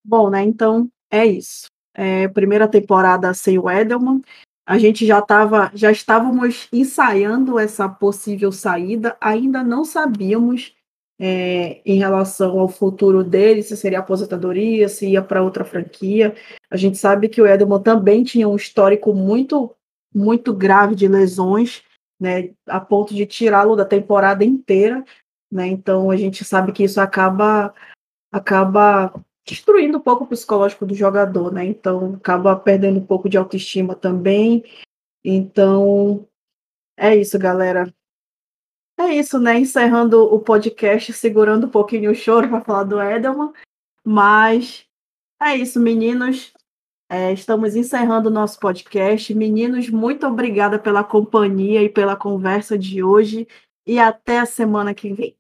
[0.05, 0.43] Bom, né?
[0.43, 1.67] Então é isso.
[1.95, 4.23] É, primeira temporada sem o Edelman.
[4.65, 10.75] A gente já tava, já estávamos ensaiando essa possível saída, ainda não sabíamos
[11.19, 16.35] é, em relação ao futuro dele, se seria aposentadoria, se ia para outra franquia.
[16.71, 19.75] A gente sabe que o Edelman também tinha um histórico muito,
[20.15, 21.83] muito grave de lesões,
[22.21, 25.05] né, a ponto de tirá-lo da temporada inteira.
[25.51, 27.75] Né, então a gente sabe que isso acaba,
[28.33, 29.13] acaba
[29.47, 31.65] destruindo um pouco o psicológico do jogador, né?
[31.65, 34.65] Então acaba perdendo um pouco de autoestima também.
[35.25, 36.27] Então
[36.97, 37.93] é isso, galera.
[38.99, 39.59] É isso, né?
[39.59, 43.53] Encerrando o podcast, segurando um pouquinho o choro para falar do Edelman.
[44.05, 44.87] Mas
[45.43, 46.53] é isso, meninos.
[47.11, 49.35] É, estamos encerrando o nosso podcast.
[49.35, 53.47] Meninos, muito obrigada pela companhia e pela conversa de hoje.
[53.87, 55.37] E até a semana que vem.